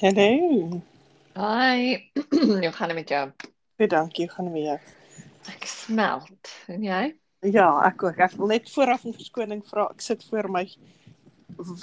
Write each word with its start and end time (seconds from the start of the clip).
Hallo. 0.00 0.82
Hi. 1.34 2.10
Hoe 2.30 2.72
gaan 2.72 2.88
dit 2.88 2.96
met 2.96 3.08
jou? 3.08 3.30
Baie 3.76 3.88
dankie, 3.88 4.28
gaan 4.30 4.44
dit 4.44 4.54
met 4.54 4.62
jou? 4.62 4.78
Ek 5.54 5.64
smelt. 5.66 6.52
En 6.70 6.82
jy? 6.86 7.00
Ja, 7.46 7.66
ek 7.86 8.02
ook. 8.06 8.18
Ek 8.22 8.34
wil 8.38 8.50
net 8.52 8.70
vooraf 8.70 9.04
'n 9.06 9.14
verskoning 9.16 9.62
vra. 9.66 9.88
Ek 9.90 10.00
sit 10.02 10.22
voor 10.30 10.48
my 10.50 10.64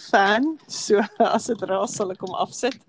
fan, 0.10 0.60
so 0.68 1.02
as 1.20 1.48
dit 1.52 1.62
raas 1.68 1.96
sal 1.96 2.12
ek 2.12 2.22
hom 2.24 2.36
afsit. 2.36 2.80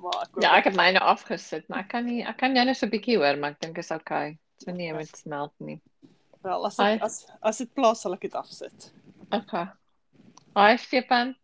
Maar 0.00 0.26
ek 0.26 0.42
Ja, 0.42 0.50
ek 0.58 0.68
het 0.68 0.76
myne 0.76 1.00
afgesit, 1.00 1.68
maar 1.68 1.84
ek 1.84 1.88
kan 1.88 2.04
nie 2.04 2.20
ek 2.24 2.36
kan 2.36 2.56
jou 2.56 2.64
net 2.64 2.76
so 2.76 2.86
'n 2.86 2.90
bietjie 2.92 3.16
hoor, 3.16 3.36
maar 3.40 3.50
ek 3.56 3.60
dink 3.60 3.78
is 3.78 3.90
okay. 3.90 4.36
So 4.60 4.72
nee, 4.72 4.92
met 4.92 5.08
smelt 5.16 5.52
nie. 5.60 5.80
wel 6.42 6.66
as 6.66 6.78
ek, 6.78 7.00
as 7.02 7.26
as 7.42 7.58
dit 7.58 7.72
plaas 7.74 8.00
sal 8.04 8.12
ek 8.12 8.20
dit 8.28 8.34
afsit. 8.34 8.92
Okay. 9.32 9.66
Hi 10.56 10.76
Stefan. 10.76 11.34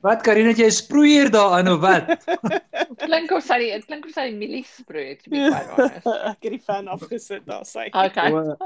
Wat 0.00 0.22
Karine, 0.22 0.48
het 0.48 0.58
jy 0.58 0.66
'n 0.66 0.70
sproeier 0.72 1.30
daarin 1.30 1.68
of 1.68 1.80
wat? 1.80 2.24
Klink 3.04 3.30
of 3.30 3.44
sy 3.44 3.58
dit 3.58 3.84
klink 3.86 4.04
of 4.06 4.12
sy 4.12 4.30
mielie 4.34 4.64
sproei 4.64 5.16
to 5.20 5.30
be 5.30 5.36
quite 5.36 5.68
honest. 5.76 6.06
ek 6.32 6.42
het 6.42 6.52
die 6.56 6.58
fan 6.58 6.88
afgesit 6.88 7.44
daar 7.46 7.64
sy. 7.64 7.86
Okay. 7.92 8.32
O, 8.32 8.56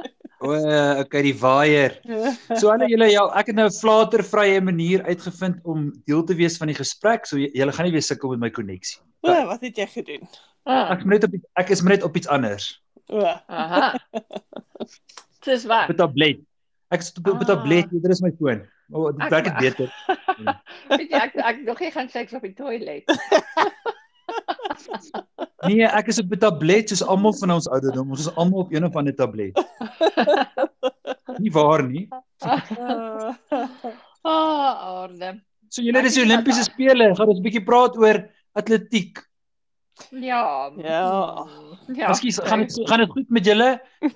o, 0.40 0.54
okay, 1.02 1.22
die 1.22 1.34
waier. 1.40 1.98
So 2.56 2.70
aan 2.70 2.86
julle 2.88 3.10
ja, 3.10 3.26
ek 3.36 3.46
het 3.52 3.56
nou 3.56 3.66
'n 3.66 3.74
flatervrye 3.74 4.60
manier 4.60 5.02
uitgevind 5.04 5.60
om 5.64 5.92
deel 6.06 6.24
te 6.24 6.34
wees 6.34 6.56
van 6.56 6.68
die 6.68 6.78
gesprek. 6.78 7.26
So 7.26 7.36
julle 7.36 7.72
gaan 7.72 7.84
nie 7.84 7.92
weer 7.92 8.02
sukkel 8.06 8.30
met 8.30 8.40
my 8.40 8.50
koneksie. 8.50 9.00
O, 9.22 9.32
wat 9.46 9.60
het 9.60 9.76
jy 9.76 9.86
gedoen? 9.86 10.28
Ah, 10.64 10.90
Ek 10.92 10.98
is 11.00 11.04
net 11.06 11.24
op 11.24 11.32
iets- 11.34 11.48
ek 11.56 11.70
is 11.70 11.82
net 11.82 12.02
op 12.02 12.16
iets 12.16 12.28
anders. 12.28 12.82
O, 13.10 13.20
aha. 13.48 13.94
Dis 15.46 15.64
wat. 15.66 15.88
'n 15.90 15.96
tablet. 15.96 16.40
Ek 16.90 17.00
is 17.00 17.12
op 17.18 17.26
'n 17.26 17.36
Ah. 17.42 17.46
tablet, 17.46 17.86
dit 17.90 18.10
is 18.10 18.22
my 18.22 18.30
foon. 18.38 18.64
O, 18.92 19.10
dit 19.12 19.22
Ek- 19.22 19.30
werk 19.30 19.44
dit 19.44 19.56
beter. 19.58 19.88
Weet 20.98 21.10
jy 21.10 21.18
ek 21.18 21.34
ek 21.42 21.62
nog 21.66 21.80
nie 21.82 21.90
gaan 21.90 22.08
seks 22.08 22.32
op 22.38 22.42
die 22.46 22.54
toilet. 22.54 23.04
Nee, 25.66 25.86
ek 25.86 26.06
is 26.12 26.18
op 26.20 26.30
'n 26.30 26.38
tablet 26.38 26.90
soos 26.90 27.02
almal 27.02 27.32
van 27.40 27.50
ons 27.56 27.66
ouderdom. 27.70 28.10
Ons 28.10 28.26
is 28.26 28.34
almal 28.36 28.60
op 28.66 28.72
een 28.74 28.84
of 28.84 28.96
ander 28.96 29.14
tablet. 29.14 29.56
Nie 31.42 31.50
waar 31.54 31.82
nie. 31.86 32.08
Ah, 34.22 35.02
orde. 35.02 35.30
So 35.68 35.82
julle 35.82 36.02
dis 36.02 36.14
die 36.18 36.22
Olimpiese 36.24 36.62
spele. 36.66 37.14
Gaan 37.16 37.28
ons 37.32 37.38
'n 37.40 37.46
bietjie 37.46 37.64
praat 37.64 37.96
oor 37.98 38.20
atletiek. 38.54 39.18
Ja. 40.10 40.70
Ja. 40.76 41.46
Ja. 41.94 42.08
Ekskuus, 42.10 42.38
gaan 42.44 42.58
dit 42.64 42.74
gaan 42.88 42.98
dit 43.02 43.10
goed 43.10 43.30
met 43.32 43.44
julle? 43.48 43.68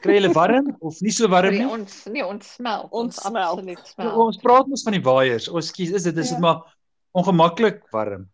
Kry 0.04 0.18
julle 0.18 0.32
warm 0.36 0.76
of 0.80 1.00
nie 1.00 1.12
so 1.14 1.28
warm 1.32 1.50
Nee, 1.54 1.62
nie? 1.64 1.70
ons 1.72 2.04
nee, 2.12 2.24
ons 2.26 2.52
smelt. 2.54 2.90
Ons 2.92 3.16
smelt. 3.22 3.46
absoluut 3.54 3.78
Ja, 3.78 3.84
smelt. 3.94 4.14
Ons 4.26 4.36
praat 4.42 4.66
mos 4.68 4.82
van 4.86 4.92
die 4.98 5.02
waaiers. 5.02 5.48
O, 5.48 5.56
ekskuus, 5.62 5.94
is 5.96 6.02
dit 6.02 6.16
is 6.20 6.28
dit 6.28 6.36
Ja. 6.36 6.40
maar 6.44 6.76
ongemaklik 7.16 7.82
warm. 7.92 8.28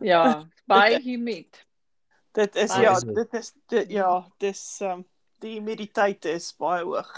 Ja, 0.00 0.44
baie 0.72 1.00
humid. 1.02 1.62
dit 2.36 2.56
is 2.56 2.68
Baie 2.72 2.82
ja, 2.84 2.92
is 2.96 3.04
dit. 3.04 3.14
dit 3.14 3.34
is 3.40 3.52
dit 3.72 3.90
ja, 3.90 4.26
dis 4.38 4.80
um 4.84 5.04
die 5.40 5.54
humiditeit 5.58 6.24
is 6.24 6.50
baie 6.58 6.84
hoog. 6.84 7.12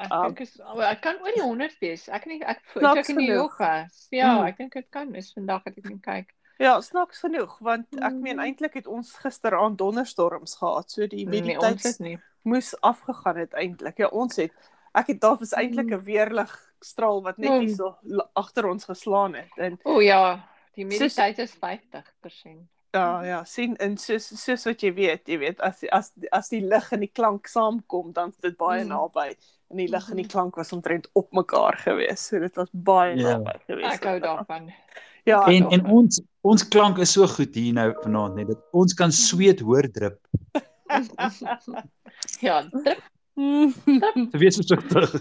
Ek 0.00 0.08
Ah. 0.12 0.22
dink 0.26 0.40
is 0.40 0.56
oh, 0.64 0.80
ek 0.80 1.00
kan 1.04 1.16
oor 1.20 1.32
die 1.34 1.42
100 1.44 1.76
wees. 1.80 2.08
Ek 2.08 2.24
nie 2.26 2.40
ek 2.44 2.60
voel 2.72 2.82
Snaaks 2.82 2.98
ek 3.00 3.08
in 3.08 3.16
New 3.16 3.26
genoeg. 3.26 3.36
York 3.36 3.58
was. 3.58 4.06
Ja, 4.10 4.38
Mm. 4.38 4.46
ek 4.48 4.56
dink 4.58 4.72
dit 4.72 4.86
kan 4.90 5.14
is 5.14 5.32
vandag 5.32 5.64
het 5.64 5.76
ek 5.78 5.88
net 5.90 6.00
kyk. 6.02 6.30
Ja, 6.60 6.74
snaaks 6.84 7.22
genoeg 7.24 7.54
want 7.64 7.86
ek 7.96 8.12
meen 8.12 8.36
Mhm. 8.36 8.44
eintlik 8.44 8.74
het 8.74 8.86
ons 8.86 9.14
gisteraand 9.22 9.78
donderstorms 9.78 10.56
gehad. 10.60 10.90
So 10.90 11.06
die 11.06 11.26
Nee, 11.26 11.56
het 11.56 11.98
nie. 12.00 12.18
moes 12.42 12.74
afgegaan 12.80 13.36
het 13.36 13.52
eintlik. 13.54 13.96
Ja, 13.98 14.08
ons 14.12 14.36
het 14.36 14.52
ek 14.94 15.06
het 15.06 15.20
daar 15.20 15.36
was 15.38 15.52
eintlik 15.54 15.86
Mm. 15.86 15.92
'n 15.94 16.04
weerligstraal 16.04 17.22
wat 17.22 17.38
net 17.38 17.50
Mm. 17.50 17.60
hier 17.60 17.74
so 17.76 17.96
agter 18.34 18.66
ons 18.68 18.84
geslaan 18.84 19.34
het. 19.34 19.48
En 19.56 19.78
O 19.84 20.00
ja, 20.00 20.44
die 20.74 20.84
humiditeit 20.84 21.38
is 21.38 21.52
50%. 21.54 22.68
ja, 22.92 23.22
ja, 23.24 23.44
sien 23.44 23.76
en 23.76 23.96
soos 23.96 24.26
soos 24.44 24.64
wat 24.64 24.80
jy 24.80 24.92
weet, 24.94 25.26
jy 25.28 25.38
weet 25.38 25.60
as 25.60 25.84
as 25.92 26.12
as 26.32 26.48
die 26.48 26.60
lig 26.60 26.92
en 26.92 27.00
die 27.00 27.12
klank 27.12 27.46
saamkom, 27.46 28.12
dan 28.12 28.28
is 28.30 28.36
dit 28.40 28.56
baie 28.56 28.82
Mm. 28.84 28.88
naby. 28.88 29.36
En 29.70 29.76
die 29.76 29.88
lig 29.88 30.10
en 30.10 30.16
die 30.16 30.26
klank 30.26 30.56
was 30.56 30.72
omtrent 30.72 31.08
op 31.14 31.32
mekaar 31.32 31.76
geweest. 31.76 32.18
So 32.28 32.38
dit 32.38 32.56
was 32.56 32.68
baie 32.72 33.16
Ja. 33.16 33.36
naby 33.36 33.58
geweest. 33.66 33.92
Ek 33.94 34.04
hou 34.04 34.20
daarvan. 34.20 34.72
Ja, 35.24 35.44
En 35.46 35.62
tog. 35.62 35.72
en 35.72 35.86
ons 35.86 36.20
ons 36.42 36.68
klank 36.68 36.98
is 36.98 37.12
so 37.12 37.26
goed 37.26 37.54
hier 37.54 37.72
nou 37.74 37.92
vanaand 38.02 38.34
net. 38.36 38.46
Dat 38.48 38.58
ons 38.72 38.94
kan 38.94 39.12
sweet 39.12 39.60
hoor 39.60 39.90
drup. 39.92 40.18
ja, 42.40 42.62
druk. 42.70 43.02
So 43.34 44.38
wees 44.38 44.56
versigtig. 44.58 45.12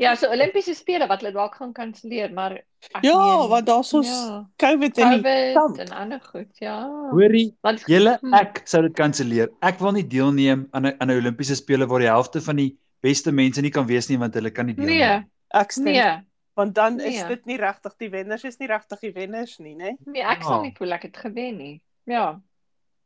Ja, 0.00 0.14
so 0.16 0.28
Olimpiese 0.32 0.74
spele 0.76 1.06
wat 1.10 1.20
hulle 1.22 1.32
dalk 1.34 1.56
gaan 1.58 1.72
kanselleer, 1.76 2.30
maar 2.32 2.54
ek 2.94 3.02
ja, 3.04 3.16
meen, 3.18 3.48
want 3.50 3.66
daar's 3.68 3.90
ons 3.96 4.08
ja, 4.08 4.44
COVID 4.62 4.94
die 4.96 5.04
COVID 5.04 5.54
kamp. 5.56 5.80
en 5.84 5.90
ander 6.02 6.20
goed, 6.30 6.48
ja. 6.62 6.76
Hoorie, 7.10 7.50
julle 7.90 8.14
Hmm. 8.20 8.34
ek 8.38 8.62
sou 8.70 8.82
dit 8.86 8.94
kanselleer. 8.96 9.50
Ek 9.66 9.78
wil 9.82 9.92
nie 9.98 10.06
deelneem 10.06 10.66
aan 10.72 10.86
'n 10.86 10.94
aan 11.00 11.10
'n 11.10 11.18
Olimpiese 11.20 11.56
spele 11.56 11.86
waar 11.86 12.00
die 12.00 12.08
helfte 12.12 12.40
van 12.40 12.56
die 12.56 12.76
beste 13.02 13.32
mense 13.32 13.60
nie 13.60 13.70
kan 13.70 13.86
wees 13.86 14.08
nie 14.08 14.18
want 14.18 14.34
hulle 14.34 14.50
kan 14.50 14.66
nie 14.66 14.74
deelneem. 14.74 14.98
nee, 14.98 15.24
Ek 15.52 15.72
stem 15.72 15.84
nee. 15.84 16.22
Want 16.54 16.74
dan 16.74 17.00
is 17.00 17.18
Nee. 17.20 17.28
dit 17.28 17.44
nie 17.46 17.56
regtig 17.56 17.94
die 17.96 18.10
wenners 18.10 18.44
is 18.44 18.58
nie 18.58 18.66
regtig 18.68 19.00
die 19.00 19.12
wenners 19.12 19.58
nie, 19.58 19.74
né? 19.74 19.96
Nee, 20.04 20.22
ek 20.22 20.42
Ja. 20.42 20.46
sal 20.48 20.62
nie 20.62 20.74
voel 20.76 20.92
ek 20.92 21.02
het 21.02 21.16
gewen 21.16 21.56
nie. 21.56 21.80
Ja. 22.04 22.40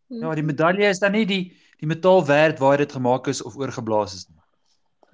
Ja, 0.09 0.35
die 0.35 0.43
medalje 0.45 0.89
is 0.89 0.99
dan 0.99 1.13
nie 1.13 1.27
die 1.27 1.57
die 1.79 1.87
metaal 1.87 2.25
werd 2.27 2.59
waar 2.59 2.77
dit 2.77 2.93
gemaak 2.93 3.27
is 3.27 3.43
of 3.43 3.57
oorgeblaas 3.57 4.15
is 4.15 4.29
nie. 4.29 4.39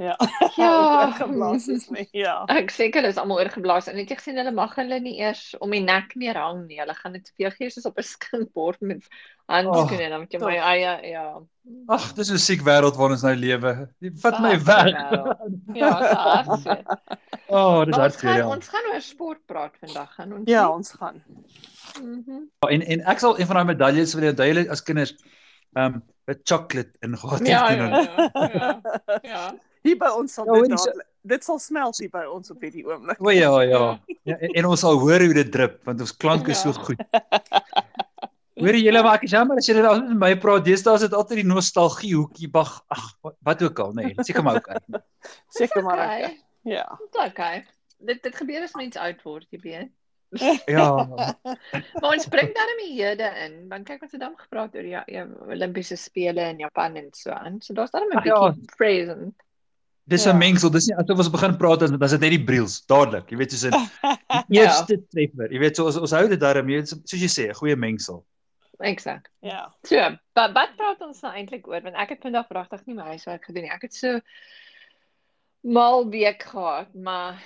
Ja. 0.01 0.17
Ja. 0.57 0.73
Oorgeblaas 1.05 1.67
is 1.69 1.89
nie. 1.93 2.07
Ja. 2.17 2.39
Ek 2.49 2.73
seker 2.73 3.05
is 3.05 3.19
almal 3.21 3.43
oorgeblaas 3.43 3.91
en 3.91 3.99
het 4.01 4.09
jy 4.09 4.17
gesien 4.17 4.39
hulle 4.41 4.53
mag 4.57 4.73
hulle 4.79 4.97
nie 5.05 5.19
eers 5.21 5.51
om 5.61 5.75
die 5.77 5.83
nek 5.85 6.15
meer 6.17 6.39
hang 6.41 6.63
nie. 6.71 6.79
Hulle 6.81 6.95
gaan 6.97 7.19
dit 7.19 7.27
te 7.27 7.35
veel 7.37 7.53
gee 7.59 7.69
soos 7.75 7.89
op 7.91 8.01
'n 8.01 8.07
skinkbord 8.09 8.81
met 8.81 9.05
handskoene 9.53 10.07
en 10.07 10.15
dan 10.15 10.23
met 10.25 10.33
jou 10.33 10.41
my 10.45 10.57
eie 10.57 10.95
ja. 11.11 11.25
Ag, 11.93 12.07
dis 12.17 12.31
'n 12.33 12.41
siek 12.41 12.65
wêreld 12.65 12.97
waarin 12.97 13.19
ons 13.19 13.27
nou 13.29 13.35
lewe. 13.37 13.73
Vat 14.25 14.41
my 14.41 14.55
weg. 14.65 14.95
Ja, 15.81 15.91
hartseer. 15.93 16.85
O, 17.47 17.59
oh, 17.59 17.85
dis 17.85 17.97
hartseer. 17.97 18.41
Ja. 18.41 18.49
ons 18.49 18.69
gaan 18.69 18.89
oor 18.93 19.05
sport 19.05 19.45
praat 19.47 19.77
vandag 19.85 20.15
gaan 20.15 20.33
ons. 20.33 20.49
Ja, 20.49 20.65
nie? 20.65 20.77
ons 20.81 20.93
gaan. 20.97 21.21
Mhm. 22.01 22.49
En 22.73 22.83
en 22.83 23.05
ek 23.05 23.21
sal 23.21 23.39
een 23.39 23.47
van 23.47 23.61
daai 23.61 23.69
medaljes 23.75 24.15
wil 24.15 24.31
onthou 24.33 24.49
julle 24.49 24.65
as 24.71 24.83
kinders 24.83 25.15
um 25.77 26.03
'n 26.31 26.41
chocolate 26.45 26.93
ingehaat 27.01 27.47
Ja, 27.47 27.67
het 27.69 27.77
ja, 27.79 27.85
en 27.85 27.91
dan- 27.91 28.05
ja, 28.33 28.51
ja. 28.55 29.19
Ja. 29.23 29.45
Hier 29.83 29.97
by 29.97 30.11
ons 30.17 30.33
sal 30.35 30.45
Ja, 30.47 30.61
dit 30.63 30.79
so- 30.79 30.85
dadelik 30.87 31.07
dit 31.23 31.45
sal 31.45 31.59
smelt 31.59 31.99
hier 31.99 32.09
by 32.11 32.25
ons 32.33 32.51
op 32.51 32.61
hierdie 32.65 32.85
oomblik. 32.87 33.21
O 33.21 33.31
ja, 33.31 33.61
ja. 33.61 34.01
ja 34.25 34.37
en, 34.39 34.49
en 34.57 34.65
ons 34.67 34.81
sal 34.81 34.99
hoor 34.99 35.21
hoe 35.21 35.35
dit 35.35 35.53
drup 35.53 35.81
want 35.85 36.01
ons 36.01 36.17
klank 36.17 36.49
is 36.49 36.61
so 36.61 36.69
Ja. 36.73 36.83
goed. 36.85 37.01
Hoor 38.61 38.75
jy 38.77 38.83
julle 38.85 39.03
maar 39.03 39.15
ek 39.17 39.23
is 39.25 39.31
jammer 39.33 39.57
as 39.57 39.67
julle 39.69 39.87
altyd 39.89 40.09
met 40.09 40.19
my 40.19 40.31
praat. 40.37 40.65
Deesdae 40.67 40.95
is 40.99 41.05
dit 41.07 41.15
altyd 41.17 41.41
die 41.43 41.47
nostalgie 41.49 42.15
hoekie. 42.17 42.49
Ag, 42.53 42.73
ag 42.93 43.05
wat, 43.25 43.37
wat 43.49 43.63
ook 43.63 43.79
al, 43.79 43.93
nee. 43.97 44.13
Seker 44.21 44.43
maar 44.45 44.57
okay. 44.61 44.77
Seker 45.49 45.83
maar 45.83 45.99
Okay. 46.05 46.41
Ja. 46.69 46.85
Dis 47.13 47.23
okay. 47.25 47.65
Dit 48.05 48.23
dit 48.23 48.37
gebeur 48.37 48.63
as 48.63 48.75
mens 48.77 48.97
oud 48.97 49.23
word, 49.25 49.47
jy 49.51 49.61
weet. 49.65 49.89
Ja. 50.67 50.89
Maar 52.01 52.13
ons 52.15 52.27
bring 52.31 52.55
dan 52.55 52.71
die 52.79 52.93
hede 53.03 53.27
in. 53.45 53.69
Want 53.69 53.85
kyk 53.89 54.03
ons 54.03 54.13
het 54.13 54.21
dan 54.21 54.35
gepraat 54.39 54.75
oor 54.75 54.87
ja, 54.87 55.03
ja 55.07 55.27
Olimpiese 55.49 55.97
spele 55.97 56.41
in 56.53 56.59
Japan 56.63 56.97
en 56.97 57.09
so 57.13 57.31
aan. 57.31 57.61
So 57.61 57.75
daar's 57.75 57.91
dan 57.91 58.07
'n 58.09 58.17
Ag, 58.17 58.25
ja. 58.25 58.39
bietjie 58.51 58.75
present. 58.77 59.35
Dis 60.05 60.25
Ja. 60.25 60.33
'n 60.33 60.39
mengsel. 60.39 60.71
Dis 60.71 60.87
nie 60.87 60.97
asof 60.97 61.19
ons 61.19 61.31
begin 61.31 61.57
praat 61.57 61.83
as 61.83 61.91
as 62.01 62.11
dit 62.11 62.21
net 62.21 62.31
die 62.31 62.45
briels 62.45 62.81
dadelik. 62.87 63.31
Jy 63.31 63.37
weet 63.37 63.53
soos 63.53 63.65
'n 63.65 63.75
Ja. 64.49 64.63
eerste 64.63 64.97
treffer. 65.11 65.51
Jy 65.53 65.59
weet 65.59 65.77
so 65.77 65.87
ons 65.87 65.97
ons 65.97 66.11
hou 66.11 66.29
dit 66.29 66.41
daarmee, 66.41 66.75
jy 66.77 66.81
weet, 66.81 66.89
soos 67.05 67.21
jy 67.21 67.29
sê, 67.31 67.49
'n 67.51 67.55
goeie 67.55 67.77
mengsel. 67.77 68.25
Exact. 68.81 69.29
Ja. 69.43 69.75
So, 69.85 69.97
wat 70.35 70.53
wat 70.55 70.77
praat 70.77 71.01
ons 71.01 71.21
nou 71.21 71.33
eintlik 71.35 71.67
oor? 71.69 71.83
Want 71.83 71.97
ek 71.97 72.09
het 72.09 72.21
vandag 72.23 72.47
regtig 72.49 72.87
nie 72.87 72.95
my 72.95 73.03
huiswerk 73.03 73.45
gedoen 73.45 73.63
nie. 73.63 73.71
Ek 73.71 73.83
het 73.83 73.95
so 73.95 74.21
mal 75.61 76.09
week 76.11 76.43
gehad, 76.43 76.95
maar 76.95 77.41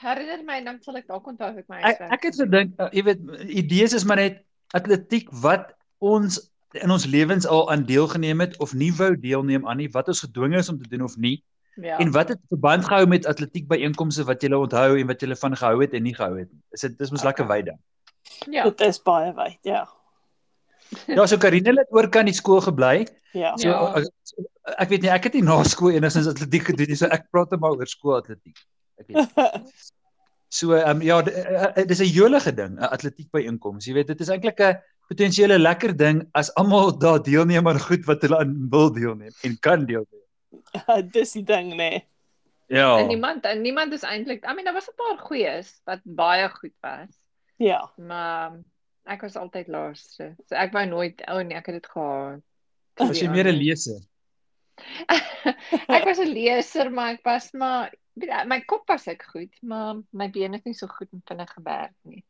herinner 0.00 0.44
my 0.44 0.58
dan 0.64 0.78
sal 0.82 0.96
ek 0.96 1.06
dalk 1.06 1.26
onthou 1.26 1.50
ek 1.56 1.68
my 1.68 1.76
Ek 1.78 1.84
huiswerk. 1.84 2.12
ek 2.12 2.22
het 2.22 2.38
gedink, 2.40 2.72
uh, 2.80 2.88
jy 2.92 3.02
weet, 3.04 3.20
idees 3.48 3.92
is 3.94 4.04
maar 4.04 4.16
net 4.16 4.40
atletiek 4.74 5.28
wat 5.42 5.72
ons 5.98 6.40
in 6.78 6.90
ons 6.90 7.04
lewens 7.10 7.46
al 7.46 7.70
aan 7.70 7.82
deelgeneem 7.84 8.40
het 8.40 8.56
of 8.62 8.72
nie 8.74 8.92
wou 8.94 9.16
deelneem 9.18 9.66
aan 9.66 9.76
nie, 9.82 9.88
wat 9.90 10.08
ons 10.08 10.22
gedwing 10.22 10.54
is 10.54 10.68
om 10.70 10.78
te 10.78 10.88
doen 10.88 11.02
of 11.02 11.16
nie. 11.16 11.42
ja. 11.76 11.98
En 11.98 12.10
wat 12.12 12.28
het 12.28 12.38
verband 12.48 12.84
gehou 12.84 13.06
met 13.06 13.26
atletiek 13.26 13.66
byeenkomste 13.68 14.24
wat 14.24 14.42
jy 14.42 14.52
onthou 14.54 14.98
en 14.98 15.06
wat 15.06 15.20
jy 15.22 15.34
van 15.34 15.56
gehou 15.56 15.80
het 15.80 15.94
en 15.94 16.02
nie 16.02 16.14
gehou 16.14 16.38
het 16.38 16.50
nie. 16.52 16.60
Is 16.70 16.80
dit 16.80 16.98
dis 16.98 17.10
mos 17.10 17.24
lekker 17.24 17.46
wyd 17.46 17.66
dan. 17.66 17.78
ja. 18.50 18.64
Dit 18.64 18.80
is 18.80 19.02
baie 19.02 19.32
wyd, 19.34 19.58
ja. 19.62 19.88
Ja, 21.16 21.26
so 21.26 21.38
Karine 21.38 21.74
het 21.78 21.90
oor 21.94 22.08
kan 22.08 22.26
die 22.26 22.34
skool 22.34 22.60
gebly. 22.60 23.06
Ja. 23.32 23.56
So 23.56 23.68
Ja. 23.68 23.94
ek, 24.00 24.08
ek 24.76 24.88
weet 24.88 25.02
nie, 25.02 25.10
ek 25.10 25.24
het 25.24 25.34
nie 25.34 25.42
na 25.46 25.62
skool 25.64 25.94
enigstens 25.94 26.26
atletiek 26.26 26.64
gedoen 26.72 26.90
nie, 26.90 26.98
so 26.98 27.06
ek 27.06 27.30
praat 27.30 27.50
net 27.50 27.60
maar 27.60 27.78
oor 27.78 27.86
skoolatletiek. 27.86 28.58
Ek 28.98 29.06
weet. 29.06 29.36
So 30.50 30.74
ehm 30.74 30.98
um, 30.98 31.02
ja, 31.06 31.20
eh, 31.22 31.78
eh, 31.78 31.86
dis 31.86 32.00
'n 32.02 32.10
jolige 32.10 32.50
ding, 32.54 32.74
'n 32.74 32.90
atletiek 32.90 33.30
byeenkoms. 33.30 33.86
Jy 33.86 33.92
weet, 33.94 34.06
dit 34.10 34.20
is 34.20 34.28
eintlik 34.28 34.58
'n 34.58 34.80
potensiële 35.06 35.58
lekker 35.58 35.96
ding 35.96 36.24
as 36.34 36.50
almal 36.54 36.90
daar 36.98 37.22
deelneem 37.22 37.68
aan 37.68 37.78
goed 37.78 38.04
wat 38.04 38.22
hulle 38.22 38.38
aan 38.38 38.66
wil 38.70 38.90
deelneem 38.92 39.30
en 39.46 39.58
kan 39.60 39.86
deelneem. 39.86 40.26
Dis 41.14 41.32
die 41.38 41.44
ding, 41.46 41.74
nee. 41.74 42.02
Ja. 42.66 42.98
En 42.98 43.06
niemand 43.06 43.44
en 43.44 43.62
niemand 43.62 43.92
is 43.92 44.02
eintlik 44.02 44.44
I 44.44 44.54
mean 44.54 44.64
daar 44.64 44.74
was 44.74 44.90
'n 44.90 44.98
paar 44.98 45.18
goeies 45.18 45.80
wat 45.84 46.00
baie 46.02 46.48
goed 46.48 46.74
was. 46.80 47.14
Ja. 47.56 47.90
Maar 47.96 48.58
ek 49.10 49.24
was 49.26 49.36
altyd 49.40 49.68
laaste. 49.72 50.30
So 50.46 50.58
ek 50.58 50.72
wou 50.76 50.84
nooit 50.86 51.22
ou 51.26 51.40
oh 51.40 51.46
nee, 51.46 51.58
ek 51.58 51.70
het 51.70 51.80
dit 51.80 51.90
gehad. 51.94 52.44
Was 53.00 53.20
jy 53.22 53.30
meer 53.32 53.50
'n 53.50 53.58
leser? 53.58 54.00
ek 55.96 56.06
was 56.08 56.20
'n 56.22 56.32
leser, 56.32 56.90
maar 56.90 57.18
ek 57.18 57.24
was 57.26 57.50
maar 57.52 57.92
my 58.46 58.60
kop 58.68 58.88
was 58.90 59.06
ek 59.08 59.22
goed, 59.32 59.54
maar 59.62 60.00
my 60.12 60.28
bene 60.30 60.58
het 60.58 60.66
nie 60.68 60.76
so 60.76 60.90
goed 60.90 61.08
en 61.12 61.22
vinnig 61.28 61.52
gewerk 61.56 61.96
nie. 62.02 62.24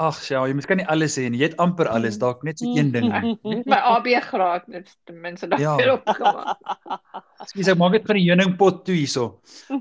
Ag, 0.00 0.16
ja, 0.24 0.40
jy 0.48 0.54
miskien 0.56 0.78
nie 0.80 0.86
alles 0.88 1.18
sê 1.18 1.26
nie. 1.28 1.42
Jy 1.42 1.50
het 1.50 1.58
amper 1.60 1.90
alles, 1.92 2.16
dalk 2.20 2.40
net 2.46 2.62
so 2.62 2.70
een 2.72 2.92
ding. 2.94 3.10
my 3.72 3.80
AB 3.92 4.08
graad 4.24 4.64
net 4.72 4.88
ten 5.08 5.18
minste 5.20 5.50
daai 5.52 5.60
ja. 5.60 5.74
het 5.76 5.90
opgemaak. 5.98 6.56
Skus, 7.50 7.68
ek 7.68 7.80
maak 7.80 7.92
dit 7.98 8.06
vir 8.08 8.20
die 8.20 8.24
heuningpot 8.30 8.80
toe 8.86 8.96
hierso. 8.96 9.26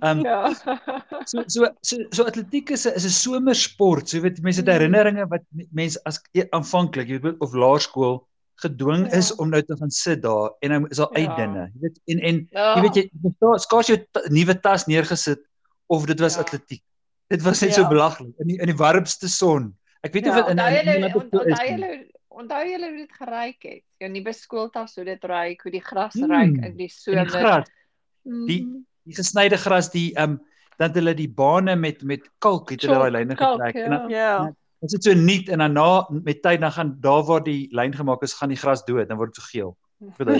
Ehm 0.01 0.19
um, 0.19 0.25
ja. 0.27 0.41
So 1.31 1.45
so 1.47 1.69
so 1.85 2.01
so 2.11 2.27
atletiek 2.27 2.73
is 2.75 2.83
'n 2.89 2.97
is 2.99 3.07
'n 3.07 3.15
somersport. 3.15 4.09
So 4.09 4.19
weet 4.19 4.41
mense 4.43 4.59
het 4.59 4.67
mm. 4.67 4.75
herinneringe 4.75 5.29
wat 5.31 5.47
mense 5.71 6.01
as 6.05 6.19
e, 6.35 6.43
aanvanklik, 6.51 7.07
jy 7.07 7.21
weet 7.23 7.39
of 7.39 7.55
laerskool 7.55 8.19
gedwing 8.61 9.07
ja. 9.07 9.17
is 9.17 9.33
om 9.35 9.49
nou 9.49 9.61
te 9.65 9.77
gaan 9.77 9.91
sit 9.91 10.21
daar 10.21 10.51
en 10.59 10.69
nou 10.75 10.85
is 10.89 10.99
daar 10.99 11.19
ja. 11.19 11.23
uitdinge. 11.23 11.65
Jy 11.73 11.81
weet 11.87 11.99
en 12.05 12.19
en 12.19 12.47
ja. 12.51 12.69
jy 12.75 12.81
weet 12.85 12.95
jy 12.99 13.33
daar 13.39 13.59
skaars 13.59 13.87
jou 13.87 13.99
nuwe 14.29 14.59
tas 14.59 14.85
neergesit 14.91 15.41
of 15.87 16.05
dit 16.05 16.19
was 16.19 16.35
ja. 16.35 16.45
atletiek. 16.45 16.83
Dit 17.31 17.41
was 17.47 17.61
net 17.63 17.71
ja. 17.71 17.81
so 17.81 17.87
belaglik 17.87 18.35
in 18.43 18.51
die 18.51 18.59
in 18.59 18.71
die 18.71 18.77
warmste 18.77 19.29
son. 19.31 19.71
Ek 20.01 20.13
weet 20.13 20.25
nie 20.25 20.31
ja, 20.33 20.41
of 20.41 20.49
in 20.49 20.59
onthou 20.59 21.65
julle 21.67 21.89
onthou 22.31 22.61
julle 22.65 22.87
hoe 22.89 23.01
dit 23.01 23.17
geruik 23.19 23.67
het. 23.67 23.83
Jou 24.01 24.09
nuwe 24.11 24.33
skooltas 24.33 24.95
hoe 24.97 25.05
dit 25.05 25.27
ruik, 25.29 25.61
hoe 25.61 25.73
die 25.73 25.83
gras 25.83 26.15
mm, 26.17 26.31
ruik 26.31 26.55
in 26.69 26.77
die 26.79 26.89
somer. 26.89 27.27
Die 27.27 27.35
gras. 27.35 27.67
Die 28.23 28.61
mhm. 28.63 28.79
die 29.09 29.17
gesnyde 29.17 29.59
gras, 29.61 29.91
die 29.93 30.09
ehm 30.15 30.37
um, 30.37 30.39
dan 30.81 30.95
hulle 30.97 31.13
die 31.13 31.29
bane 31.29 31.75
met 31.77 32.01
met 32.07 32.25
kalk 32.41 32.71
het 32.73 32.81
hulle 32.81 32.97
daai 32.97 33.13
lyne 33.19 33.37
getrek 33.37 33.77
ja. 33.77 33.85
en 33.85 33.95
dan 33.97 34.09
ja. 34.09 34.33
Dit 34.81 34.95
is 34.97 35.05
so 35.05 35.13
nuut 35.13 35.49
en 35.53 35.61
dan 35.61 35.75
na 35.77 36.07
met 36.09 36.41
tyd 36.41 36.61
dan 36.61 36.71
gaan 36.73 36.95
daar 37.01 37.21
waar 37.27 37.43
die 37.45 37.67
lyn 37.69 37.93
gemaak 37.93 38.23
is, 38.25 38.33
gaan 38.33 38.49
die 38.49 38.57
gras 38.57 38.81
dood, 38.87 39.07
dan 39.07 39.17
word 39.17 39.35
dit 39.35 39.43
so 39.43 39.49
geel. 39.51 39.77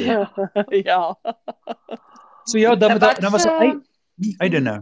Ja. 0.02 0.32
ja. 0.90 1.02
So 2.50 2.58
ja, 2.58 2.76
dan 2.76 2.98
dan, 2.98 3.16
dan 3.20 3.32
was 3.32 3.46
hy 3.46 3.78
I 4.42 4.50
don't 4.50 4.66
know. 4.66 4.82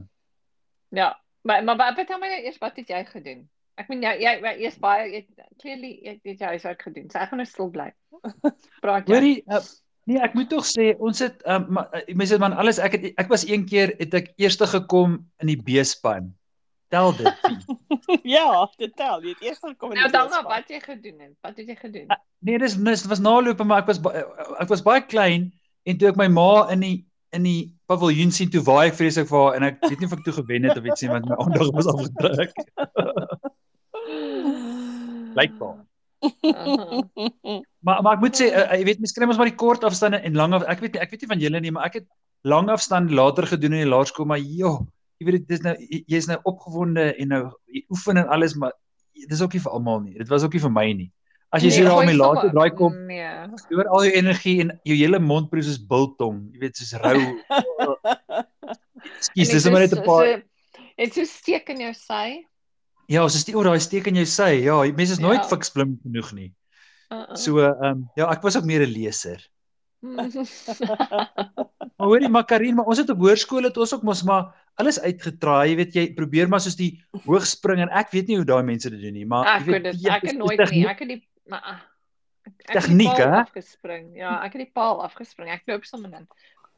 Ja, 0.90 1.20
maar 1.42 1.64
maar 1.64 1.78
wat 1.78 1.98
het 1.98 2.16
my 2.20 2.32
eers 2.40 2.58
wat 2.58 2.76
het 2.76 2.88
jy 2.88 3.04
gedoen? 3.06 3.50
Ek 3.80 3.88
meen 3.88 4.02
jy 4.04 4.16
jy 4.20 4.32
eers 4.60 4.80
baie 4.82 5.06
jy 5.08 5.22
clearly 5.62 5.92
jy 6.04 6.16
het 6.20 6.42
jou 6.42 6.50
huiswerk 6.52 6.82
gedoen. 6.88 7.08
So 7.12 7.22
ek 7.22 7.32
gaan 7.32 7.40
nou 7.42 7.48
stil 7.48 7.70
bly. 7.76 7.92
Praat 8.84 9.08
jy. 9.08 9.14
Hoorie, 9.14 9.38
uh, 9.48 9.62
nee, 10.10 10.20
ek 10.26 10.36
moet 10.36 10.50
tog 10.52 10.68
sê 10.68 10.92
ons 11.00 11.24
het 11.24 11.40
um, 11.48 11.80
mense 11.80 12.36
het 12.36 12.44
man 12.44 12.58
alles 12.60 12.82
ek 12.84 12.98
het 12.98 13.08
ek 13.24 13.32
was 13.32 13.48
een 13.48 13.64
keer 13.70 13.96
het 14.02 14.18
ek 14.20 14.34
eerste 14.42 14.68
gekom 14.68 15.22
in 15.40 15.54
die 15.54 15.60
B-span. 15.64 16.34
Tel 16.90 17.14
dit. 17.16 17.50
ja, 18.36 18.50
dit 18.82 18.96
tel. 18.98 19.24
Jy 19.24 19.36
het 19.38 19.44
eers 19.48 19.62
gekom 19.64 19.94
in 19.94 20.02
die 20.02 20.04
Nou 20.04 20.12
dan 20.16 20.32
maar 20.34 20.48
wat 20.58 20.74
jy 20.74 20.82
gedoen 20.84 21.20
het. 21.24 21.36
Wat 21.46 21.62
het 21.62 21.70
jy 21.70 21.78
gedoen? 21.80 22.08
Uh, 22.12 22.20
nee, 22.50 22.60
dis 22.60 22.76
dis 22.76 23.06
was 23.08 23.24
naloop 23.24 23.64
maar 23.64 23.86
ek 23.86 23.94
was 23.94 24.04
ek 24.60 24.74
was 24.74 24.84
baie 24.84 25.06
klein 25.08 25.52
en 25.88 26.02
toe 26.02 26.12
ek 26.12 26.20
my 26.20 26.28
ma 26.34 26.68
in 26.74 26.84
die 26.84 26.98
in 27.38 27.46
die 27.46 27.70
paviljoen 27.90 28.32
sien 28.34 28.50
toe 28.50 28.62
waai 28.66 28.90
ek 28.90 28.98
vreeslik 28.98 29.28
vir 29.30 29.38
haar 29.44 29.58
en 29.58 29.66
ek 29.68 29.84
weet 29.86 30.02
nie 30.02 30.08
of 30.10 30.16
ek 30.18 30.24
toe 30.26 30.34
gewen 30.40 30.66
het 30.66 30.80
of 30.80 30.88
iets 30.90 31.04
nie 31.06 31.12
want 31.14 31.30
my 31.30 31.38
aandag 31.44 31.72
was 31.78 31.90
afgedruk. 31.94 32.56
blykbaar. 35.36 35.78
maar 37.86 38.02
maar 38.04 38.18
ek 38.18 38.24
moet 38.26 38.36
sê 38.36 38.50
uh, 38.52 38.66
jy 38.76 38.84
weet 38.90 39.00
mens 39.00 39.16
kry 39.16 39.28
mos 39.30 39.38
maar 39.40 39.48
die 39.48 39.60
kort 39.60 39.86
afstande 39.88 40.20
en 40.20 40.36
lang 40.36 40.54
af, 40.58 40.66
ek 40.68 40.82
weet 40.84 40.98
nie 40.98 41.04
ek 41.06 41.14
weet 41.14 41.22
nie 41.24 41.32
van 41.32 41.44
julle 41.46 41.62
nie 41.64 41.72
maar 41.72 41.88
ek 41.88 42.02
het 42.02 42.08
lang 42.44 42.68
afstand 42.74 43.14
later 43.16 43.48
gedoen 43.48 43.78
in 43.78 43.86
die 43.86 43.92
laerskool 43.94 44.28
maar 44.28 44.42
joh 44.44 44.82
jy 45.20 45.30
weet 45.30 45.48
dit 45.48 45.56
is 45.56 45.64
nou 45.64 45.76
jy's 46.12 46.28
nou 46.28 46.36
opgewonde 46.52 47.06
en 47.16 47.32
nou 47.32 47.42
jy 47.72 47.86
oefen 47.96 48.20
en 48.20 48.28
alles 48.36 48.58
maar 48.60 48.76
dis 49.28 49.42
ook 49.42 49.56
nie 49.56 49.62
vir 49.64 49.72
almal 49.76 50.04
nie. 50.04 50.18
Dit 50.18 50.30
was 50.32 50.44
ook 50.44 50.56
nie 50.56 50.64
vir 50.64 50.72
my 50.74 50.86
nie. 50.94 51.10
As 51.50 51.64
jy 51.66 51.72
nee, 51.72 51.78
so 51.80 51.88
daar 51.90 52.04
om 52.04 52.12
die 52.12 52.18
laaste 52.18 52.52
draai 52.54 52.70
kom 52.78 52.98
nee. 53.10 53.30
hoor 53.72 53.88
al 53.90 54.06
jou 54.06 54.12
energie 54.20 54.60
en 54.62 54.74
jou 54.86 54.98
hele 55.00 55.20
mond 55.20 55.50
proe 55.50 55.64
soos 55.66 55.80
biltong. 55.92 56.44
Jy 56.54 56.62
weet 56.62 56.78
soos 56.78 56.94
rou. 57.02 57.24
Skus 59.26 59.54
dis 59.56 59.66
maar 59.70 59.86
net 59.86 59.98
'n 59.98 60.06
paar 60.06 60.46
Dit 61.00 61.18
is 61.18 61.32
steek 61.32 61.70
in 61.72 61.80
jou 61.88 61.94
sy. 61.96 62.44
Ja, 63.10 63.26
soos 63.28 63.46
die 63.48 63.56
oor 63.58 63.72
daai 63.72 63.82
steek 63.82 64.08
in 64.12 64.20
jou 64.22 64.28
sy. 64.30 64.52
Ja, 64.68 64.80
mense 64.96 65.18
is 65.18 65.24
nooit 65.24 65.42
ja. 65.42 65.48
fiks 65.50 65.74
blim 65.74 65.98
genoeg 66.04 66.34
nie. 66.38 66.50
Uh 67.10 67.24
-uh. 67.24 67.36
So 67.36 67.58
ehm 67.64 67.84
um, 67.86 68.10
ja, 68.16 68.30
ek 68.30 68.46
was 68.46 68.58
ook 68.58 68.66
meer 68.70 68.86
'n 68.86 68.94
leser. 68.94 69.42
maar 71.98 72.08
hoorie 72.08 72.30
Makarin, 72.30 72.76
maar 72.76 72.86
ons 72.86 72.98
het 72.98 73.10
op 73.10 73.20
hoërskool 73.20 73.64
het 73.68 73.78
ons 73.78 73.94
ook 73.94 74.04
mos 74.04 74.24
maar 74.24 74.56
alles 74.80 75.00
uitgetraai, 75.00 75.70
jy 75.70 75.76
weet 75.76 75.96
jy 75.96 76.14
probeer 76.14 76.48
maar 76.48 76.62
soos 76.64 76.78
die 76.80 77.04
hoogspring 77.26 77.82
en 77.84 77.90
ek 77.92 78.12
weet 78.12 78.28
nie 78.28 78.38
hoe 78.40 78.46
daai 78.46 78.64
mense 78.64 78.90
dit 78.90 79.02
doen 79.02 79.14
nie, 79.14 79.26
maar 79.26 79.60
ek 79.60 79.66
weet 79.66 79.84
dit 79.84 80.08
ek 80.08 80.24
het 80.24 80.38
nooit 80.38 80.72
nie, 80.72 80.88
ek 80.88 81.00
het 81.00 81.10
die 81.10 81.28
maar 81.50 81.62
ah, 81.66 81.82
tegniek 82.70 83.18
hè 83.18 83.30
afgespring. 83.42 84.12
Ja, 84.18 84.38
ek 84.46 84.56
het 84.56 84.66
die 84.68 84.74
paal 84.74 85.04
afgespring. 85.04 85.52
Ek 85.54 85.66
loop 85.70 85.86
sommer 85.88 86.14
in. 86.22 86.28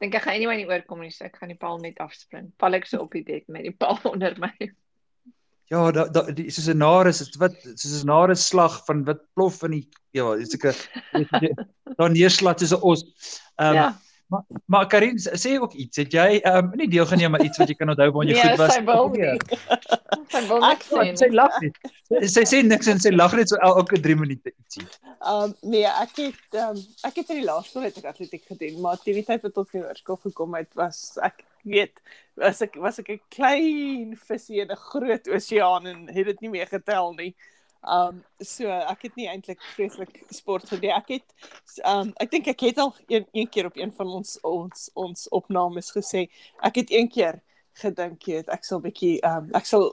Dink 0.02 0.16
ek 0.18 0.24
gaan 0.26 0.38
anyway 0.38 0.58
nie 0.58 0.68
oorkom 0.68 1.02
nie, 1.04 1.12
so 1.14 1.26
ek 1.28 1.36
gaan 1.38 1.52
die 1.52 1.60
paal 1.60 1.78
net 1.82 2.00
afspring. 2.02 2.50
Val 2.60 2.78
ek 2.78 2.88
so 2.90 3.04
op 3.04 3.14
die 3.14 3.24
bed 3.26 3.46
met 3.52 3.66
die 3.68 3.74
paal 3.76 4.00
onder 4.12 4.34
my. 4.42 4.52
Ja, 5.72 5.88
da, 5.94 6.04
da 6.12 6.22
die 6.36 6.50
soos 6.52 6.68
'n 6.68 6.78
nare 6.78 7.08
is 7.08 7.36
wat 7.40 7.54
soos 7.64 8.02
'n 8.02 8.06
nare 8.10 8.34
slag 8.36 8.82
van 8.86 9.04
wat 9.08 9.22
plof 9.34 9.62
in 9.64 9.78
die 9.78 9.86
ja, 10.12 10.34
dis 10.36 10.52
ek 10.58 10.76
daar 11.98 12.12
neerslag 12.12 12.58
soos 12.60 12.74
'n 12.76 12.82
os. 12.82 13.04
Ehm 13.56 13.68
um, 13.68 13.74
ja. 13.80 13.90
Maar 14.32 14.44
maar 14.66 14.86
Karin 14.86 15.18
sê 15.18 15.60
ook 15.60 15.72
iets. 15.72 15.96
Het 15.96 16.12
jy 16.12 16.28
ehm 16.40 16.64
um, 16.64 16.70
nie 16.80 16.88
deelgeneem 16.88 17.34
aan 17.34 17.44
iets 17.44 17.58
wat 17.60 17.68
jy 17.68 17.76
kan 17.76 17.92
onthou 17.92 18.10
waar 18.12 18.24
jy 18.24 18.32
nee, 18.32 18.48
goed 18.48 18.60
was? 18.60 18.74
Ja, 18.74 18.80
sy 18.80 18.84
wil 18.84 19.08
nie. 19.12 19.32
sy 20.34 20.42
wil 20.48 20.60
niks 20.64 20.88
sê. 20.88 21.04
Sy 21.22 21.28
lag 21.40 21.58
nie. 21.64 21.72
Sy 22.34 22.44
sê 22.52 22.60
niks 22.64 22.88
en 22.92 23.00
sy 23.04 23.12
lag 23.12 23.36
net 23.36 23.52
so 23.52 23.60
elke 23.68 24.00
3 24.00 24.16
minute 24.24 24.52
ietsie. 24.52 24.86
Ehm 25.20 25.48
um, 25.48 25.54
nee, 25.74 25.88
ek 25.88 26.16
het 26.20 26.60
ehm 26.60 26.76
um, 26.76 26.84
ek 27.08 27.20
het 27.20 27.32
in 27.32 27.40
die 27.42 27.48
laerskool 27.48 27.88
het 27.88 28.00
ek 28.00 28.12
atletiek 28.12 28.44
gedoen, 28.52 28.80
maar 28.84 29.00
tyd 29.04 29.32
wat 29.32 29.56
tot 29.56 29.72
die 29.72 29.80
hoërskool 29.84 30.20
gekom 30.28 30.60
het, 30.60 30.70
was 30.80 31.02
ek 31.28 31.44
weet 31.62 32.00
was 32.36 32.60
ek 32.64 32.76
was 32.80 32.98
ek 32.98 33.10
'n 33.10 33.20
klein 33.28 34.16
visie 34.16 34.60
in 34.60 34.70
'n 34.70 34.76
groot 34.90 35.28
oseaan 35.28 35.86
en 35.86 36.08
het 36.08 36.26
dit 36.26 36.40
nie 36.40 36.50
meer 36.50 36.66
getel 36.66 37.12
nie. 37.14 37.34
Um 37.82 38.24
so 38.38 38.70
ek 38.70 39.02
het 39.02 39.16
nie 39.16 39.28
eintlik 39.28 39.62
vreeslik 39.74 40.22
sport 40.30 40.68
gedoen. 40.68 40.90
Ek 40.90 41.08
het 41.08 41.34
um 41.84 42.12
ek 42.20 42.30
dink 42.30 42.46
ek 42.46 42.60
het 42.60 42.78
al 42.78 42.94
een, 43.08 43.26
een 43.32 43.48
keer 43.48 43.66
op 43.66 43.76
een 43.76 43.92
van 43.92 44.08
ons 44.08 44.38
ons 44.42 44.90
ons 44.94 45.28
opnames 45.28 45.90
gesê. 45.90 46.28
Ek 46.62 46.76
het 46.76 46.90
een 46.90 47.08
keer 47.08 47.40
gedink 47.82 48.22
jy 48.28 48.42
ek 48.46 48.64
sal 48.64 48.80
bietjie 48.80 49.18
um 49.26 49.50
ek 49.54 49.66
sal 49.66 49.92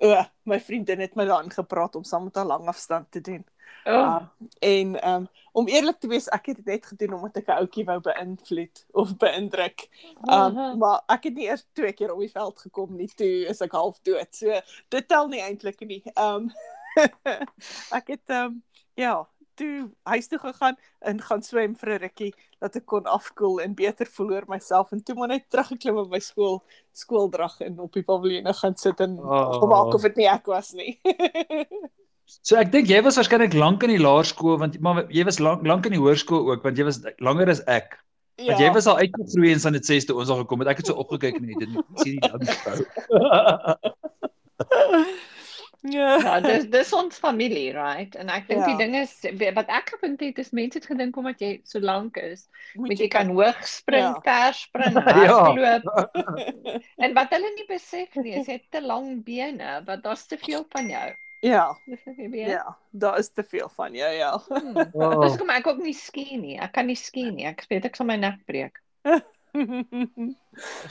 uh, 0.00 0.24
my 0.42 0.60
vriendin 0.60 1.00
het 1.00 1.14
my 1.14 1.24
daarin 1.24 1.50
gepraat 1.50 1.94
om 1.94 2.04
saam 2.04 2.24
met 2.24 2.34
haar 2.34 2.46
langafstand 2.46 3.10
te 3.10 3.20
doen. 3.20 3.44
Oh. 3.84 3.94
Uh, 3.94 4.22
en 4.58 5.08
um, 5.08 5.28
om 5.52 5.68
eerlik 5.68 5.98
te 5.98 6.08
wees, 6.08 6.28
ek 6.28 6.46
het 6.52 6.56
dit 6.56 6.66
net 6.66 6.86
gedoen 6.86 7.14
omdat 7.16 7.36
ek 7.40 7.48
'n 7.48 7.58
ouetjie 7.62 7.84
wou 7.84 8.00
beïnvloed 8.00 8.84
of 8.92 9.16
beïndruk. 9.16 9.88
Um, 10.22 10.34
uh 10.34 10.54
-huh. 10.54 10.74
Maar 10.76 11.02
ek 11.06 11.24
het 11.24 11.34
nie 11.34 11.48
eers 11.48 11.66
twee 11.72 11.92
keer 11.92 12.12
op 12.12 12.20
die 12.20 12.30
veld 12.30 12.60
gekom 12.60 12.96
nie, 12.96 13.08
toe 13.08 13.46
is 13.48 13.60
ek 13.60 13.72
half 13.72 14.00
dood. 14.02 14.34
So 14.34 14.60
dit 14.88 15.08
tel 15.08 15.28
nie 15.28 15.40
eintlik 15.40 15.80
nie. 15.80 16.02
Um 16.14 16.52
ek 17.98 18.06
het 18.06 18.30
um, 18.30 18.62
ja, 18.94 19.28
toe 19.60 19.90
huis 20.12 20.28
toe 20.30 20.40
gegaan 20.42 20.78
en 21.12 21.22
gaan 21.28 21.44
swem 21.46 21.76
vir 21.76 21.94
'n 21.94 22.02
rukkie 22.06 22.32
dat 22.60 22.76
ek 22.80 22.86
kon 22.86 23.06
afkoel 23.18 23.60
en 23.64 23.78
beter 23.78 24.08
voel 24.16 24.34
oor 24.36 24.48
myself 24.48 24.92
en 24.92 25.04
toe 25.04 25.14
maar 25.14 25.32
net 25.32 25.48
teruggeklim 25.52 26.02
op 26.02 26.10
my 26.10 26.20
skool 26.24 26.60
skooldrag 26.92 27.60
en 27.68 27.78
op 27.86 27.92
die 27.92 28.06
paviljoen 28.10 28.54
gaan 28.62 28.76
sit 28.76 29.00
en 29.00 29.18
oh. 29.18 29.68
maak 29.68 29.94
of 29.94 30.02
dit 30.08 30.16
nie 30.16 30.28
ek 30.28 30.46
was 30.46 30.72
nie. 30.72 30.98
So 32.46 32.54
ek 32.60 32.70
dink 32.70 32.86
jy 32.86 33.00
was 33.02 33.16
waarskynlik 33.18 33.56
lank 33.58 33.82
in 33.82 33.90
die 33.90 34.02
laerskool 34.02 34.60
want 34.60 34.78
maar 34.84 35.02
jy 35.10 35.24
was 35.26 35.40
lank 35.42 35.66
lank 35.66 35.88
in 35.88 35.96
die 35.96 36.02
hoërskool 36.02 36.46
ook 36.52 36.62
want 36.66 36.78
jy 36.78 36.86
was 36.86 37.02
langer 37.18 37.50
as 37.50 37.64
ek. 37.66 37.98
Ja. 38.38 38.52
Want 38.52 38.62
jy 38.62 38.68
was 38.76 38.86
al 38.88 39.00
uitgegroei 39.02 39.50
en 39.52 39.60
san 39.60 39.76
dit 39.76 39.84
6ste 39.84 40.14
ons 40.16 40.30
al 40.32 40.44
gekom 40.44 40.62
het. 40.62 40.70
Ek 40.72 40.80
het 40.80 40.92
so 40.92 41.02
opgekyk 41.02 41.40
en 41.40 41.50
dit 41.50 41.74
sien 42.04 42.16
nie 42.16 42.22
dan. 42.22 42.40
Ja, 45.90 46.16
ja 46.22 46.40
dis 46.44 46.66
dis 46.70 46.92
ons 46.96 47.18
familie, 47.18 47.72
right? 47.76 48.14
En 48.20 48.30
ek 48.32 48.48
dink 48.48 48.62
ja. 48.62 48.68
die 48.72 48.80
ding 48.80 48.96
is 48.98 49.14
wat 49.56 49.70
ek 49.72 49.94
gevind 49.94 50.20
het 50.24 50.38
is 50.42 50.52
mense 50.56 50.78
het 50.78 50.88
gedink 50.90 51.16
omdat 51.20 51.42
jy 51.42 51.52
so 51.68 51.82
lank 51.82 52.18
is, 52.20 52.46
moet 52.74 52.94
jy, 52.94 53.04
jy 53.04 53.08
kan 53.12 53.32
hoog 53.34 53.62
spring, 53.66 54.06
ja. 54.06 54.20
ver 54.26 54.58
spring, 54.58 55.00
hardloop. 55.06 55.88
Ja. 55.88 56.36
en 57.06 57.16
wat 57.18 57.34
hulle 57.36 57.50
nie 57.56 57.66
besef 57.70 58.14
nie, 58.20 58.36
is 58.40 58.50
jy 58.50 58.60
het 58.60 58.68
te 58.74 58.84
lang 58.84 59.20
bene, 59.26 59.80
want 59.88 60.06
daar's 60.06 60.26
te 60.30 60.38
veel 60.40 60.66
van 60.74 60.92
jou. 60.92 61.08
Ja. 61.40 61.78
Ja, 62.32 62.76
daar 62.90 63.18
is 63.18 63.32
te 63.32 63.44
veel 63.44 63.70
van 63.74 63.94
jou, 63.94 64.12
ja. 64.12 64.42
Hmm. 64.48 64.76
Oh. 65.00 65.20
Dis 65.22 65.36
kom 65.40 65.50
ek 65.50 65.66
ook 65.66 65.80
nie 65.80 65.96
ski 65.96 66.36
nie. 66.36 66.58
Ek 66.60 66.74
kan 66.76 66.86
nie 66.90 66.98
ski 66.98 67.30
nie. 67.32 67.46
Ek 67.48 67.64
weet 67.70 67.88
ek 67.88 67.96
sal 67.96 68.08
my 68.10 68.18
nek 68.20 68.42
breek. 68.48 68.82
Ek 69.08 69.24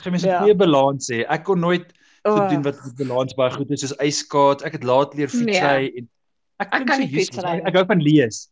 het 0.02 0.10
mens 0.10 0.26
'n 0.26 0.40
goeie 0.42 0.56
balans 0.58 1.10
hê. 1.12 1.22
Ek 1.30 1.44
kon 1.46 1.62
nooit 1.62 1.92
oh. 2.28 2.48
doen 2.48 2.62
wat 2.62 2.80
met 2.84 2.96
balans 2.96 3.34
baie 3.38 3.52
goed 3.54 3.70
is 3.70 3.84
soos 3.84 3.96
yskaat. 4.04 4.64
Ek 4.66 4.78
het 4.78 4.86
laat 4.86 5.14
leer 5.18 5.30
fietsry 5.32 5.90
nee. 5.90 5.92
en 6.02 6.08
ek, 6.62 6.72
ek 6.80 6.88
kan 6.88 7.02
nie 7.02 7.10
fietsry. 7.12 7.58
Ek 7.64 7.78
hou 7.78 7.84
van 7.88 8.02
lees. 8.04 8.46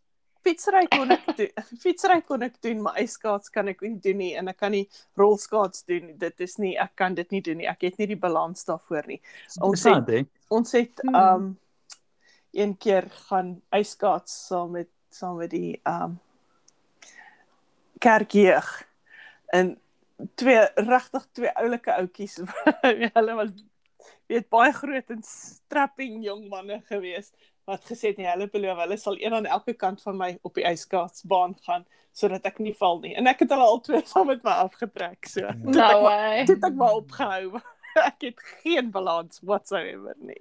Fietsry 0.46 0.84
kon 0.92 1.12
ek 1.12 1.24
doen. 1.36 1.64
Fietsry 1.82 2.18
kon 2.26 2.44
ek 2.46 2.58
doen, 2.64 2.82
maar 2.86 2.98
yskaats 3.02 3.52
kan 3.54 3.70
ek 3.72 3.82
nie 3.84 3.96
doen 4.04 4.20
nie 4.22 4.32
en 4.38 4.50
ek 4.52 4.60
kan 4.62 4.72
nie 4.74 4.84
rolskaats 5.18 5.84
doen. 5.88 6.14
Dit 6.20 6.44
is 6.44 6.58
nie 6.62 6.74
ek 6.80 6.94
kan 6.98 7.16
dit 7.18 7.34
nie 7.34 7.42
doen 7.44 7.60
nie. 7.62 7.68
Ek 7.70 7.88
het 7.88 7.98
nie 8.00 8.10
die 8.14 8.20
balans 8.20 8.64
daarvoor 8.68 9.10
nie. 9.10 9.20
Ons 9.64 9.84
het, 9.88 10.14
ons 10.54 10.76
het 10.78 11.04
hmm. 11.04 11.18
um 11.18 11.48
een 12.56 12.72
keer 12.80 13.10
gaan 13.28 13.58
yskaats 13.76 14.32
saam 14.48 14.72
met 14.78 14.88
saam 15.12 15.36
met 15.42 15.52
die 15.52 15.76
um 15.88 16.16
kerkjeug. 18.00 18.70
En 19.52 19.74
twee 20.34 20.62
regtig 20.74 21.26
twee 21.32 21.52
oulike 21.54 21.94
ouetjies. 21.94 22.40
hulle 23.18 23.34
was 23.34 23.52
weet 24.28 24.48
baie 24.52 24.72
groot 24.76 25.14
en 25.14 25.22
strapping 25.24 26.24
jong 26.24 26.48
manne 26.52 26.82
gewees 26.90 27.32
wat 27.68 27.84
gesê 27.84 28.12
het 28.12 28.20
nee, 28.20 28.28
hulle 28.30 28.48
beloof 28.52 28.80
hulle 28.82 28.96
sal 29.00 29.16
een 29.20 29.34
aan 29.36 29.46
elke 29.46 29.74
kant 29.76 30.02
van 30.04 30.16
my 30.16 30.28
op 30.48 30.54
die 30.56 30.64
yskaatsbaan 30.68 31.56
gaan 31.66 31.84
sodat 32.18 32.46
ek 32.48 32.56
nie 32.64 32.74
val 32.74 32.98
nie. 33.02 33.12
En 33.14 33.28
ek 33.30 33.44
het 33.44 33.52
hulle 33.54 33.66
al 33.72 33.82
twee 33.84 34.00
saam 34.08 34.30
met 34.32 34.40
my 34.46 34.54
afgetrek 34.64 35.28
so. 35.30 35.52
Nou 35.62 36.08
hy. 36.08 36.44
Dit 36.48 36.64
ek 36.66 36.78
maar 36.78 36.96
opgehou. 36.98 37.60
ek 38.10 38.30
het 38.30 38.46
geen 38.62 38.88
balans 38.94 39.42
whatsoever 39.46 40.16
nie. 40.18 40.40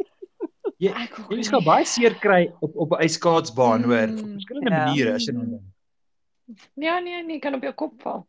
Jy 0.82 0.94
jy 1.34 1.44
skal 1.46 1.64
baie 1.66 1.86
seer 1.90 2.16
kry 2.22 2.48
op 2.66 2.76
op 2.86 2.96
'n 2.98 3.06
yskaatsbaan 3.06 3.86
mm, 3.86 3.92
hoor. 3.92 4.16
Op 4.16 4.34
verskillende 4.40 4.72
ja. 4.74 4.82
maniere 4.86 5.14
as 5.20 5.28
jy 5.28 5.36
nou 5.38 5.46
dink. 5.52 5.68
Ja 6.80 7.00
nee 7.04 7.24
nee, 7.28 7.40
kan 7.44 7.60
op 7.60 7.66
jou 7.68 7.74
kop 7.74 8.02
val. 8.02 8.26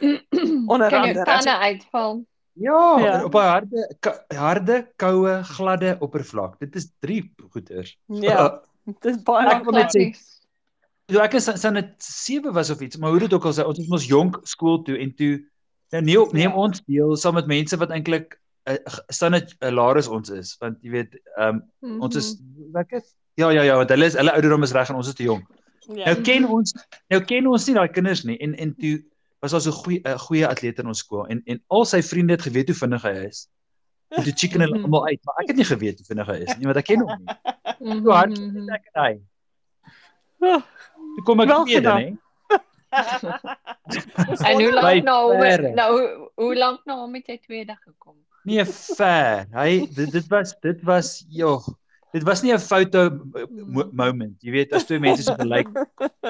Onder 0.72 0.88
kan 0.90 1.02
andere 1.02 1.24
tande 1.24 1.58
uitval. 1.58 2.24
Ja, 2.52 2.98
Ja. 2.98 3.24
op 3.24 3.34
'n 3.34 3.38
harde 3.38 3.94
harde, 4.28 4.88
koue, 4.96 5.42
gladde 5.42 5.96
oppervlak. 6.00 6.58
Dit 6.58 6.74
is 6.76 6.90
drie 7.00 7.32
goeters. 7.50 7.96
Ja. 8.06 8.62
Dit 8.84 9.04
is 9.04 9.22
baie 9.22 9.48
Ek 9.48 9.64
wil 9.64 9.72
net 9.72 9.90
sê- 9.96 10.14
So 11.12 11.20
ek 11.20 11.34
is 11.34 11.44
san 11.60 11.74
dit 11.74 11.90
7 11.98 12.52
was 12.52 12.70
of 12.70 12.80
iets, 12.80 12.96
maar 12.96 13.10
hoe 13.10 13.18
dit 13.18 13.32
ook 13.32 13.44
al 13.44 13.52
sê, 13.52 13.64
ons 13.66 13.78
is 13.78 13.88
mos 13.88 14.06
jonk 14.06 14.38
skool 14.42 14.82
toe 14.82 14.96
en 14.98 15.14
toe 15.14 15.44
nou 15.90 16.02
neem, 16.02 16.28
neem 16.32 16.50
Ja. 16.50 16.56
ons 16.56 16.80
deel 16.86 17.16
saam 17.16 17.34
met 17.34 17.46
mense 17.46 17.76
wat 17.76 17.90
eintlik 17.90 18.40
uh, 18.68 18.76
standaard 19.08 19.54
uh, 19.60 19.68
laer 19.70 20.10
ons 20.10 20.30
is, 20.30 20.56
want 20.60 20.78
jy 20.80 20.90
weet, 20.90 21.18
ehm 21.36 21.60
um, 21.82 22.00
ons 22.00 22.16
is 22.16 22.40
lekker. 22.72 23.02
Ja 23.34 23.50
ja 23.50 23.62
ja, 23.62 23.76
want 23.76 23.90
hulle 23.90 24.04
is 24.04 24.14
hulle 24.14 24.32
ouderdom 24.32 24.62
is 24.62 24.72
reg 24.72 24.88
en 24.88 24.96
ons 24.96 25.08
is 25.08 25.14
te 25.14 25.22
jonk. 25.22 25.44
Ja. 25.94 26.04
Nou 26.04 26.22
ken 26.22 26.44
ons 26.48 26.72
nou 27.08 27.20
ken 27.24 27.46
ons 27.46 27.66
nie 27.66 27.74
daai 27.74 27.88
kinders 27.92 28.24
nie 28.24 28.38
en 28.38 28.54
en 28.54 28.74
toe 28.74 29.02
was 29.44 29.52
daar 29.52 29.60
so 29.64 29.70
'n 29.70 29.82
goeie 29.84 30.00
'n 30.04 30.18
goeie 30.18 30.46
atleet 30.48 30.78
in 30.78 30.86
ons 30.86 30.98
skool 31.04 31.26
en 31.28 31.42
en 31.46 31.62
al 31.68 31.84
sy 31.84 32.00
vriende 32.02 32.32
het 32.36 32.42
geweet 32.42 32.68
hoe 32.68 32.76
vinnig 32.76 33.02
hy 33.02 33.14
is. 33.28 33.48
En 34.14 34.22
toe 34.22 34.32
chicken 34.36 34.60
hulle 34.60 34.74
Mhm. 34.78 34.84
almal 34.84 35.06
uit, 35.06 35.20
maar 35.24 35.34
ek 35.42 35.48
het 35.48 35.56
nie 35.56 35.64
geweet 35.64 35.96
hoe 35.98 36.06
vinnig 36.06 36.26
hy 36.26 36.38
is 36.46 36.56
nie, 36.56 36.64
want 36.66 36.76
ek 36.76 36.84
ken 36.84 37.00
hom 37.00 37.18
nie. 37.18 37.34
Mhm, 37.80 38.02
Hoe 38.04 38.12
hard 38.12 38.38
mhm. 38.38 38.56
is 38.58 38.68
ek 38.68 38.88
en 38.92 39.02
hy? 39.02 39.20
Oh, 40.40 40.62
Toe 41.16 41.24
kom 41.24 41.40
ek 41.40 41.48
tweede, 41.48 41.74
gedaan. 41.74 42.00
hè. 42.02 42.12
En 44.48 44.62
hoe 44.62 44.72
lank 44.72 45.02
nou 45.04 45.38
verre. 45.40 45.72
nou 45.74 45.90
hoe- 46.00 46.30
hoe 46.34 46.56
lank 46.56 46.84
nou 46.84 47.10
met 47.10 47.26
jy 47.26 47.38
tweede 47.38 47.76
gekom? 47.84 48.16
Nee, 48.44 48.64
ver. 48.64 49.46
Hy 49.52 49.86
dit 49.94 50.12
dit 50.12 50.26
was 50.28 50.54
dit 50.60 50.82
was 50.82 51.24
joh. 51.28 51.62
Dit 52.14 52.22
was 52.22 52.42
nie 52.44 52.52
'n 52.54 52.60
foto 52.62 53.10
mo 53.50 53.88
moment. 53.92 54.36
Jy 54.42 54.50
weet 54.54 54.72
as 54.72 54.84
twee 54.86 55.00
mense 55.02 55.22
so 55.26 55.34
gelyk. 55.34 55.66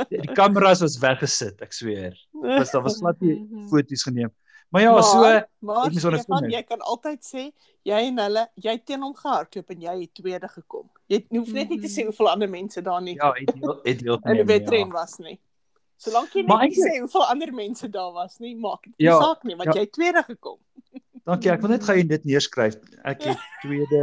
Die, 0.08 0.20
die 0.24 0.32
kameras 0.32 0.80
was 0.80 0.96
weggesit, 0.98 1.60
ek 1.60 1.72
sweer. 1.76 2.16
Was 2.32 2.72
daar 2.72 2.82
was 2.82 2.96
glad 3.02 3.20
nie 3.20 3.34
Mhm. 3.36 3.68
foto's 3.68 4.02
geneem. 4.08 4.30
Maar 4.72 4.82
ja, 4.82 5.02
so 5.02 5.20
maar 5.20 5.36
ek 5.36 5.48
moes 5.92 6.04
onder 6.04 6.18
Stefan, 6.18 6.40
vind. 6.40 6.52
jy 6.52 6.62
kan 6.62 6.80
altyd 6.80 7.20
sê 7.22 7.52
jy 7.84 8.00
en 8.08 8.18
hulle, 8.18 8.46
jy 8.56 8.78
teen 8.84 9.02
hom 9.02 9.14
gehardloop 9.14 9.70
en 9.70 9.80
jy 9.80 10.00
het 10.00 10.14
tweede 10.14 10.48
gekom. 10.48 10.88
Jy 11.06 11.20
hoef 11.30 11.52
net 11.52 11.68
nie 11.68 11.80
te 11.80 11.86
sê 11.88 12.00
Mhm. 12.00 12.06
hoeveel 12.08 12.28
ander 12.32 12.48
mense 12.48 12.82
daar 12.82 13.02
nie 13.02 13.14
ja, 13.14 13.32
het 13.36 13.52
deel 13.60 13.80
het 13.84 13.98
deel 14.00 14.14
in 14.14 14.20
die 14.20 14.28
geneem, 14.30 14.46
wedren 14.46 14.86
ja. 14.88 14.92
was 14.92 15.18
nie. 15.18 15.38
Solank 15.96 16.32
jy 16.34 16.42
Maar 16.42 16.62
net 16.64 16.70
nie 16.70 16.76
eintlik- 16.76 16.94
sê 16.96 17.00
hoeveel 17.00 17.24
ander 17.28 17.52
mense 17.52 17.88
daar 17.90 18.12
was 18.12 18.38
nie, 18.40 18.56
maak 18.56 18.82
dit 18.82 18.94
nie 18.98 19.06
Ja, 19.08 19.20
saak 19.20 19.44
nie, 19.44 19.54
want 19.56 19.68
ja. 19.68 19.72
jy 19.74 19.80
het 19.80 19.92
tweede 19.92 20.22
gekom. 20.22 20.58
Dankie, 21.24 21.50
ek 21.54 21.62
wil 21.64 21.70
net 21.72 21.84
gou 21.88 21.94
dit 22.04 22.24
neerskryf. 22.28 22.74
Ek 23.08 23.22
het 23.24 23.44
tweede 23.62 24.00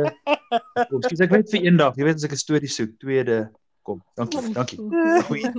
kom. 0.90 1.02
Skus 1.06 1.22
ek 1.22 1.34
net 1.36 1.52
vir 1.54 1.66
eendag, 1.70 1.98
jy 2.00 2.08
weet 2.08 2.18
as 2.18 2.26
ek 2.26 2.34
'n 2.34 2.42
storie 2.42 2.72
soek, 2.72 2.96
tweede 3.04 3.52
kom. 3.86 4.00
Dankie, 4.18 4.42
dankie. 4.56 4.78
Goeie. 5.30 5.52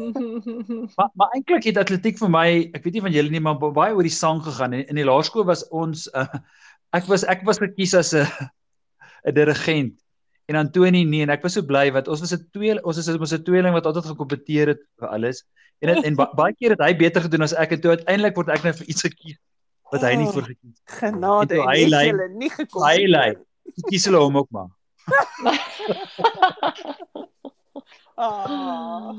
Maar 0.98 1.10
maar 1.14 1.30
eintlik 1.38 1.68
het 1.70 1.78
atletiek 1.78 2.18
vir 2.18 2.30
my, 2.34 2.48
ek 2.74 2.82
weet 2.82 2.94
nie 2.98 3.04
van 3.06 3.14
julle 3.14 3.30
nie, 3.30 3.40
maar 3.40 3.58
ba- 3.62 3.70
baie 3.70 3.94
oor 3.94 4.02
die 4.02 4.10
sang 4.14 4.42
gegaan. 4.42 4.74
In, 4.74 4.86
in 4.90 4.98
die 4.98 5.06
laerskool 5.06 5.46
was 5.46 5.62
ons 5.70 6.08
uh, 6.18 6.26
ek 6.98 7.06
was 7.06 7.22
ek 7.30 7.46
was 7.46 7.62
gekies 7.62 7.94
as 7.94 8.10
'n 8.14 8.26
'n 9.30 9.34
dirigent. 9.34 9.94
En 10.50 10.56
Antoni 10.58 11.04
nee 11.06 11.22
en 11.22 11.30
ek 11.30 11.42
was 11.46 11.54
so 11.54 11.62
bly 11.62 11.92
want 11.94 12.08
ons 12.08 12.20
was 12.20 12.34
'n 12.34 12.42
twee 12.50 12.74
ons 12.82 12.98
is 12.98 13.06
ons 13.08 13.32
'n 13.38 13.44
tweeling 13.46 13.72
wat 13.72 13.86
altyd 13.86 14.10
gekompeteer 14.10 14.74
het 14.74 14.82
vir 14.98 15.08
alles. 15.14 15.44
En 15.78 15.88
het, 15.94 16.04
en 16.04 16.14
ba, 16.18 16.26
baie 16.34 16.54
keer 16.58 16.70
het 16.74 16.82
hy 16.82 16.94
beter 16.94 17.22
gedoen 17.22 17.42
as 17.46 17.54
ek 17.54 17.72
en 17.72 17.80
toe 17.80 17.90
uiteindelik 17.94 18.34
word 18.34 18.50
ek 18.50 18.62
nou 18.66 18.72
vir 18.74 18.86
iets 18.90 19.02
gekies 19.06 19.38
wat 19.92 20.02
hy 20.06 20.14
nie 20.16 20.26
Oh. 20.26 20.32
voor 20.32 20.42
gekies. 20.48 20.78
Genade, 20.98 21.54
toe 21.54 21.62
en 21.62 21.68
hy 21.68 21.78
het 21.84 22.06
julle 22.08 22.28
nie 22.40 22.50
gekom. 22.50 22.82
Hy 22.86 23.06
lei. 23.06 23.30
Kies 23.88 24.04
hulle 24.08 24.18
hom 24.24 24.36
ook 24.42 24.50
maar. 24.50 24.70
Ah. 28.14 29.12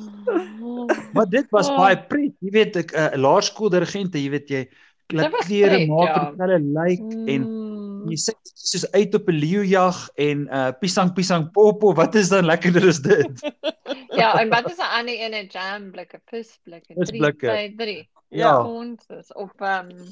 Maar 1.13 1.27
dit 1.30 1.46
was 1.50 1.70
Oh. 1.70 1.77
baie 1.77 1.98
pret. 2.08 2.32
Jy 2.39 2.51
weet 2.51 2.75
ek 2.77 2.92
'n 2.94 2.98
uh, 3.00 3.10
laerskool 3.20 3.70
dirigente, 3.70 4.18
jy 4.22 4.30
weet 4.30 4.50
jy 4.50 4.70
klere 5.10 5.88
maak 5.89 6.08
ja. 6.08 6.32
en 6.32 6.39
hulle 6.39 6.60
lyk 6.77 7.01
en 7.27 7.42
Mm. 7.44 8.08
jy 8.10 8.15
sit 8.15 8.38
soos 8.53 8.86
uit 8.94 9.15
op 9.15 9.27
'n 9.27 9.36
leeujag 9.39 10.10
en 10.15 10.48
uh 10.48 10.72
pisang 10.80 11.12
pisang 11.13 11.51
popo, 11.51 11.94
wat 11.94 12.15
is 12.15 12.30
dan 12.30 12.46
lekkerder 12.46 12.88
as 12.88 13.00
dit? 13.01 13.51
Ja, 14.13 14.39
en 14.39 14.50
wat 14.50 14.70
is 14.72 14.77
'n 14.77 14.94
ander 15.00 15.15
een, 15.20 15.34
'n 15.34 15.48
jam 15.50 15.92
blikke, 15.92 16.22
visblikke, 16.30 16.94
Visblikke. 16.94 17.48
3 17.48 17.75
3. 17.75 18.10
Ja. 18.30 18.63
Ons 18.63 19.03
is 19.20 19.34
op 19.34 19.51
ehm 19.62 19.89
um, 19.89 20.08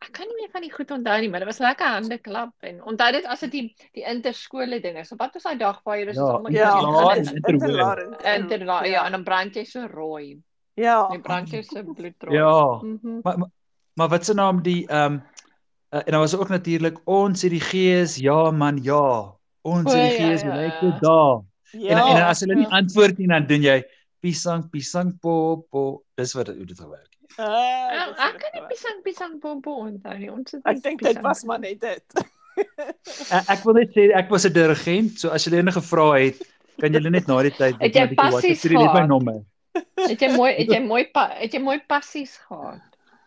ek 0.00 0.12
kan 0.16 0.28
nie 0.28 0.36
meer 0.38 0.50
van 0.52 0.64
die 0.64 0.72
goed 0.72 0.90
onthou 0.94 1.16
nie, 1.20 1.28
maar 1.28 1.42
dit 1.44 1.48
was 1.50 1.58
lekker 1.60 1.90
hande 1.94 2.16
klap 2.24 2.68
en 2.68 2.78
onthou 2.88 3.08
dit 3.12 3.26
as 3.28 3.42
dit 3.44 3.52
die 3.52 3.64
die 3.98 4.04
interskole 4.08 4.80
ding 4.80 4.96
is. 5.00 5.10
So 5.12 5.16
wat 5.20 5.34
was 5.36 5.44
daai 5.44 5.58
dag 5.60 5.80
waar 5.84 5.98
jy 6.00 6.06
dus 6.08 6.16
Ja, 6.16 6.28
almal 6.36 6.52
Ja, 6.52 6.70
Interlaar 6.80 7.18
in 7.18 7.26
en 7.26 7.36
interhoor. 7.36 8.00
interla 8.34 8.84
ja, 8.84 9.04
en 9.06 9.12
dan 9.12 9.24
brand 9.24 9.54
jy 9.54 9.64
so 9.64 9.86
rooi. 9.86 10.38
Ja. 10.74 11.08
Die 11.12 11.20
brand 11.20 11.50
jy 11.52 11.62
so 11.62 11.82
bloedrooi. 11.84 12.36
Ja. 12.36 12.80
Mhm. 12.82 13.20
Maar 13.22 13.38
maar, 13.38 13.50
maar 13.94 14.08
wat 14.08 14.24
se 14.24 14.34
naam 14.34 14.62
die 14.62 14.86
ehm 14.88 15.12
um, 15.12 15.22
uh, 15.90 16.00
en 16.06 16.12
dan 16.12 16.20
was 16.20 16.36
ook 16.36 16.48
natuurlik 16.48 17.00
ons 17.04 17.42
het 17.42 17.50
die 17.50 17.60
gees, 17.60 18.16
ja 18.16 18.50
man, 18.50 18.78
ja. 18.82 19.34
Ons 19.62 19.92
het 19.92 20.00
die 20.00 20.20
ja, 20.20 20.28
gees, 20.28 20.42
ja, 20.42 20.54
jy 20.56 20.62
ja. 20.62 20.80
weet 20.80 21.00
daar. 21.00 21.40
Ja. 21.72 21.88
En 21.88 21.98
en 21.98 22.16
dan 22.16 22.26
as 22.28 22.40
hulle 22.40 22.54
nie 22.54 22.68
ja. 22.68 22.76
antwoord 22.80 23.18
nie 23.18 23.28
dan 23.28 23.46
doen 23.46 23.62
jy 23.62 23.82
pisang 24.20 24.70
pisang 24.70 25.18
popo. 25.20 26.02
Dis 26.14 26.32
wat 26.32 26.46
hoe 26.46 26.64
dit 26.64 26.80
gewerk. 26.80 27.09
Ah, 27.40 28.28
Ek 28.28 28.38
kan 28.42 28.50
nie 28.54 28.64
pisang 28.70 28.98
pisang 29.04 29.34
pompo 29.40 29.74
onthou 29.86 30.16
nie. 30.18 30.30
Ons 30.32 30.52
het 30.56 30.62
Ek 30.68 30.82
dink 30.84 31.02
dit 31.02 31.20
was 31.24 31.44
maar 31.48 31.60
net 31.62 31.80
dit. 31.80 32.04
Ek, 33.52 33.62
wil 33.64 33.74
net 33.78 33.92
sê 33.96 34.10
ek 34.12 34.28
was 34.32 34.44
'n 34.44 34.52
dirigent, 34.52 35.18
so 35.20 35.30
as 35.32 35.44
julle 35.46 35.60
enige 35.62 35.80
vrae 35.80 36.26
het, 36.28 36.40
kan 36.80 36.92
julle 36.92 37.10
net 37.10 37.28
na 37.28 37.38
die 37.46 37.54
tyd 37.56 37.78
Het 37.80 37.94
jy 37.96 38.06
passies 38.18 38.64
net 38.64 38.72
my 38.74 38.88
gehad? 38.90 39.08
nommer. 39.08 39.38
Het 40.08 40.20
jy 40.20 40.30
mooi 40.36 40.50
het 40.58 40.68
jy 40.68 40.80
mooi 40.92 41.04
pa, 41.14 41.28
het 41.40 41.52
jy 41.54 41.60
mooi 41.62 41.78
passies 41.88 42.36
gehad? 42.48 42.80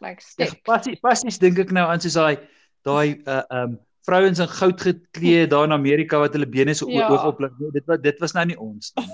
Like 0.04 0.22
Ja, 0.38 0.46
steps. 0.46 0.62
passies 0.68 1.00
passies 1.00 1.40
dink 1.40 1.58
ek 1.60 1.72
nou 1.72 1.88
aan 1.90 2.02
soos 2.04 2.14
daai 2.20 2.38
daai 2.86 3.24
uh 3.26 3.42
um 3.64 3.80
vrouens 4.06 4.40
in 4.44 4.48
goud 4.52 4.82
geklee 4.84 5.48
daar 5.52 5.64
in 5.66 5.72
Amerika 5.74 6.20
wat 6.20 6.34
hulle 6.36 6.46
bene 6.46 6.74
so 6.76 6.90
Ja. 6.92 7.08
oog 7.10 7.24
oplig. 7.34 7.52
Nee, 7.60 7.72
dit 7.72 7.86
was 7.88 8.00
dit 8.04 8.20
was 8.20 8.34
nou 8.34 8.46
nie 8.46 8.60
ons 8.60 8.92
nie. 9.00 9.08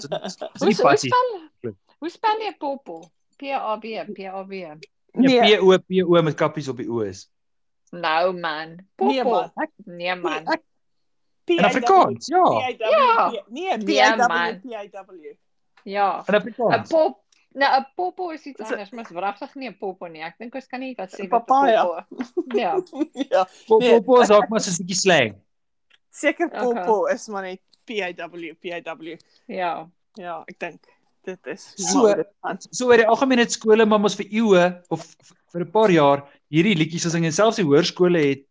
So, 0.00 0.08
dit 0.08 0.22
is 0.22 0.38
Hoe 0.62 0.68
nie 0.68 0.74
hoe 0.78 0.84
passies. 0.88 1.10
spel 1.12 1.74
Hoe 2.00 2.08
spel 2.10 2.38
jy 2.40 2.54
popo? 2.58 3.10
P 3.40 3.48
A 3.56 3.76
B 3.80 3.84
P 4.12 4.26
A 4.28 4.42
B. 4.44 4.50
Nee, 4.50 4.76
Nee, 5.40 5.56
P 5.56 5.62
O 5.62 5.78
P 5.78 6.02
O 6.04 6.22
met 6.22 6.34
kappies 6.36 6.68
op 6.68 6.76
die 6.76 6.86
oë 6.88 7.06
is. 7.08 7.24
Nou 7.90 8.34
man. 8.38 8.68
Nee, 8.96 9.22
Popo. 9.22 9.30
man. 9.54 9.70
Nee 9.84 10.14
man. 10.14 10.44
Ek- 10.46 10.62
In 11.50 11.64
Afrikaans, 11.66 12.26
ja. 12.30 12.42
PIW. 12.44 13.42
Nee, 13.50 13.64
Ja, 13.94 14.14
PIW, 14.14 14.28
man. 14.28 14.60
PIW. 14.60 15.34
Ja. 15.82 16.22
In 16.26 16.34
'n 16.34 16.36
Afrikaans. 16.36 16.88
Pop 16.88 17.18
Nou 17.52 17.80
'n 17.80 17.86
popo 17.96 18.30
is 18.30 18.44
iets 18.46 18.60
Is 18.60 18.66
'n- 18.68 18.70
anders, 18.72 18.90
maar 18.90 19.06
wragtig 19.10 19.54
nie 19.54 19.68
'n 19.68 19.78
popo 19.78 20.06
nie. 20.06 20.22
Ek 20.22 20.38
dink 20.38 20.54
ons 20.54 20.66
kan 20.66 20.80
nie 20.80 20.94
wat 20.94 21.10
sê 21.10 21.22
'n 21.22 21.24
'n 21.26 21.28
papaya. 21.28 21.82
popo. 21.84 22.22
Ja. 22.56 22.78
Ja, 23.30 23.48
Pop 23.66 23.80
nee. 23.80 24.00
pop 24.02 24.18
is 24.22 24.30
ook 24.30 24.48
maar 24.48 24.60
so 24.60 24.70
'n 24.70 24.76
bietjie 24.86 24.94
slang. 24.96 25.34
seker 26.10 26.46
Okay. 26.46 26.60
Popo 26.62 27.06
is 27.06 27.26
maar 27.28 27.42
net 27.42 27.60
PIW, 27.84 28.54
PIW. 28.60 29.16
Ja. 29.46 29.90
Ja, 30.14 30.42
ek 30.46 30.58
dink 30.58 30.84
dit 31.24 31.46
is 31.46 31.72
So-. 31.76 32.24
So 32.70 32.86
oor 32.90 32.96
die 32.96 33.06
algemeen 33.06 33.38
het 33.38 33.52
skole 33.52 33.86
maar 33.86 34.00
mos 34.00 34.16
vir 34.16 34.26
eeue 34.30 34.82
of 34.88 35.04
vir 35.52 35.60
'n 35.64 35.70
paar 35.70 35.90
jaar 35.90 36.24
hierdie 36.50 36.74
liedjies 36.76 37.04
gesing 37.04 37.24
en 37.24 37.32
selfs 37.32 37.56
die 37.56 37.64
hoërskole 37.64 38.18
het 38.28 38.44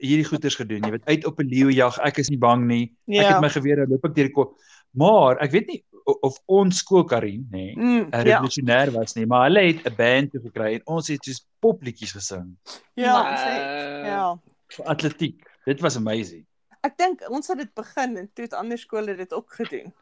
hierdie 0.00 0.24
goeters 0.24 0.56
gedoen. 0.56 0.82
Jy 0.82 0.90
weet 0.90 1.06
uit 1.06 1.26
op 1.26 1.38
'n 1.40 1.46
leeujag, 1.48 1.98
ek 1.98 2.18
is 2.18 2.30
nie 2.30 2.38
bang 2.38 2.66
nie. 2.66 2.84
Ek 3.08 3.14
Ja. 3.22 3.32
het 3.34 3.40
my 3.40 3.48
geweer, 3.48 3.86
loop 3.86 4.04
ek 4.04 4.14
deur 4.14 4.24
die 4.26 4.32
kop. 4.34 4.56
Maar 4.94 5.38
ek 5.42 5.50
weet 5.52 5.66
nie 5.68 5.84
of 6.22 6.38
ons 6.46 6.78
skool 6.78 7.04
Karin, 7.04 7.46
nê, 7.52 7.74
Mm, 7.76 8.08
'n 8.08 8.10
ja, 8.10 8.22
revolusionêr 8.40 8.90
was 8.92 9.14
nie, 9.14 9.26
maar 9.26 9.44
hulle 9.50 9.60
het 9.74 9.84
'n 9.86 9.94
band 9.96 10.32
toe 10.32 10.40
gekry 10.40 10.74
en 10.74 10.80
ons 10.86 11.08
het 11.08 11.22
soos 11.24 11.46
popliedjies 11.60 12.12
gesing 12.12 12.56
ja, 12.96 13.12
Maar- 13.12 13.38
sê, 13.38 14.06
ja. 14.06 14.38
vir 14.68 14.86
atletiek. 14.86 15.42
Dit 15.66 15.80
was 15.80 15.96
amazing. 15.96 16.46
Ek 16.82 16.96
dink 16.96 17.20
ons 17.30 17.46
het 17.48 17.58
dit 17.58 17.74
begin 17.74 18.16
en 18.16 18.30
toe 18.34 18.44
het 18.44 18.54
ander 18.54 18.78
skole 18.78 19.16
dit 19.16 19.32
ook 19.32 19.52
gedoen. 19.52 19.92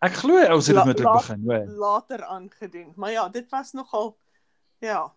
Ek 0.00 0.12
glo 0.16 0.38
ons 0.54 0.66
het 0.66 0.76
dit 0.84 1.00
laat- 1.04 1.26
begin, 1.26 1.42
hoor. 1.44 1.66
Later 1.78 2.24
aangedoen. 2.24 2.92
Maar 2.96 3.10
ja, 3.10 3.28
dit 3.28 3.50
was 3.50 3.72
nogal 3.72 4.16
ja. 4.80 5.12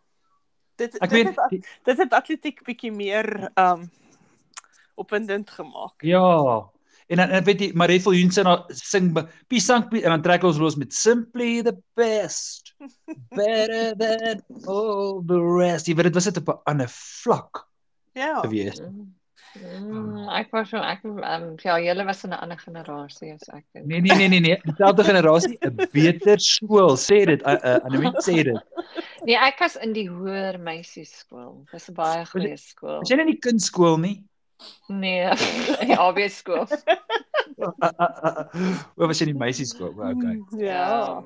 Dit 0.75 0.95
Ek 0.99 1.09
dit 1.09 1.11
weet 1.11 1.35
het, 1.35 1.49
die- 1.49 1.63
dit 1.83 1.97
het 1.97 2.13
atletiek 2.13 2.63
bietjie 2.63 2.91
meer 2.91 3.49
um 3.55 3.89
opwindend 4.95 5.49
gemaak. 5.49 6.01
ja. 6.01 6.69
En 7.07 7.17
dan 7.19 7.29
en 7.29 7.43
weet 7.43 7.59
jy 7.59 7.71
sê 8.31 8.43
nou 8.43 8.63
sing 8.73 9.11
Pisang 9.47 9.91
en 9.91 10.09
dan 10.09 10.21
trek 10.21 10.43
ons 10.43 10.57
los 10.57 10.75
met 10.79 10.93
Simply 10.93 11.61
the 11.61 11.75
best. 11.95 12.73
Better 13.35 13.93
than 13.97 14.41
all 14.65 15.21
the 15.27 15.37
rest. 15.59 15.85
Jy 15.87 15.95
weet 15.95 16.03
dit 16.05 16.13
was 16.15 16.23
dit 16.23 16.37
op 16.37 16.47
'n 16.47 16.61
ander 16.63 16.87
vlak. 16.89 17.67
Ja. 18.13 18.39
Gewees. 18.41 18.79
Mm, 19.53 20.31
ek 20.33 20.49
was 20.49 20.71
so 20.71 20.79
ek 20.81 21.03
um, 21.05 21.51
ja, 21.61 21.75
julle 21.77 22.05
was 22.07 22.23
'n 22.25 22.33
ander 22.33 22.57
generasie 22.57 23.33
as 23.33 23.45
ek. 23.53 23.65
Nee 23.85 24.01
nee 24.01 24.15
nee 24.17 24.27
nee 24.27 24.39
nee, 24.39 24.57
dieselfde 24.65 25.03
generasie, 25.03 25.57
'n 25.61 25.77
beter 25.93 26.39
skool, 26.39 26.97
sê 26.97 27.25
dit. 27.29 27.43
Anemie 27.43 28.11
sê 28.25 28.43
dit. 28.43 28.57
Nee, 29.23 29.37
ek 29.39 29.59
was 29.59 29.77
in 29.79 29.93
die 29.95 30.09
hoër 30.11 30.59
meisieskool. 30.59 31.63
Dis 31.71 31.89
'n 31.89 31.95
baie 31.95 32.25
goeie 32.25 32.57
skool. 32.57 32.99
Was 32.99 33.09
jy 33.09 33.15
nie 33.15 33.25
in 33.27 33.31
die 33.31 33.39
kunstskool 33.39 33.97
nie? 33.97 34.23
Nee, 34.87 35.31
die 35.87 35.95
AB 35.95 36.27
skool. 36.29 36.67
Waar 38.97 39.07
was 39.07 39.21
jy 39.21 39.29
in 39.29 39.33
die 39.33 39.39
meisieskool? 39.39 39.95
Okay. 39.95 40.41
Ja. 40.59 41.23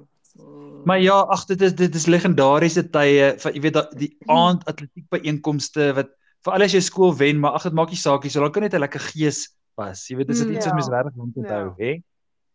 Maar 0.85 0.99
ja, 1.01 1.17
ag 1.33 1.45
dit 1.49 1.61
is 1.61 1.73
dit 1.75 1.95
is 1.95 2.05
legendariese 2.05 2.83
tye 2.93 3.33
van 3.41 3.55
jy 3.55 3.61
weet 3.65 3.79
die 3.97 4.13
aand 4.29 4.61
atletiek 4.69 5.07
byeenkomste 5.09 5.89
wat 5.97 6.13
vir 6.45 6.53
al 6.53 6.61
as 6.63 6.71
jy 6.73 6.79
skool 6.81 7.13
wen, 7.17 7.39
maar 7.39 7.51
ag 7.57 7.63
dit 7.63 7.73
maak 7.73 7.89
nie 7.89 7.97
saak 7.99 8.23
nie, 8.23 8.29
so 8.31 8.39
dan 8.41 8.51
kan 8.51 8.63
net 8.63 8.73
'n 8.73 8.79
lekker 8.79 8.99
gees 8.99 9.55
was. 9.75 10.07
Jy 10.09 10.17
weet 10.17 10.27
dis 10.27 10.39
dit 10.39 10.49
iets 10.49 10.65
wat 10.65 10.73
Ja. 10.73 10.73
mens 10.75 10.89
regtig 10.89 11.15
moet 11.15 11.35
onthou, 11.35 11.73
hè? 11.77 12.01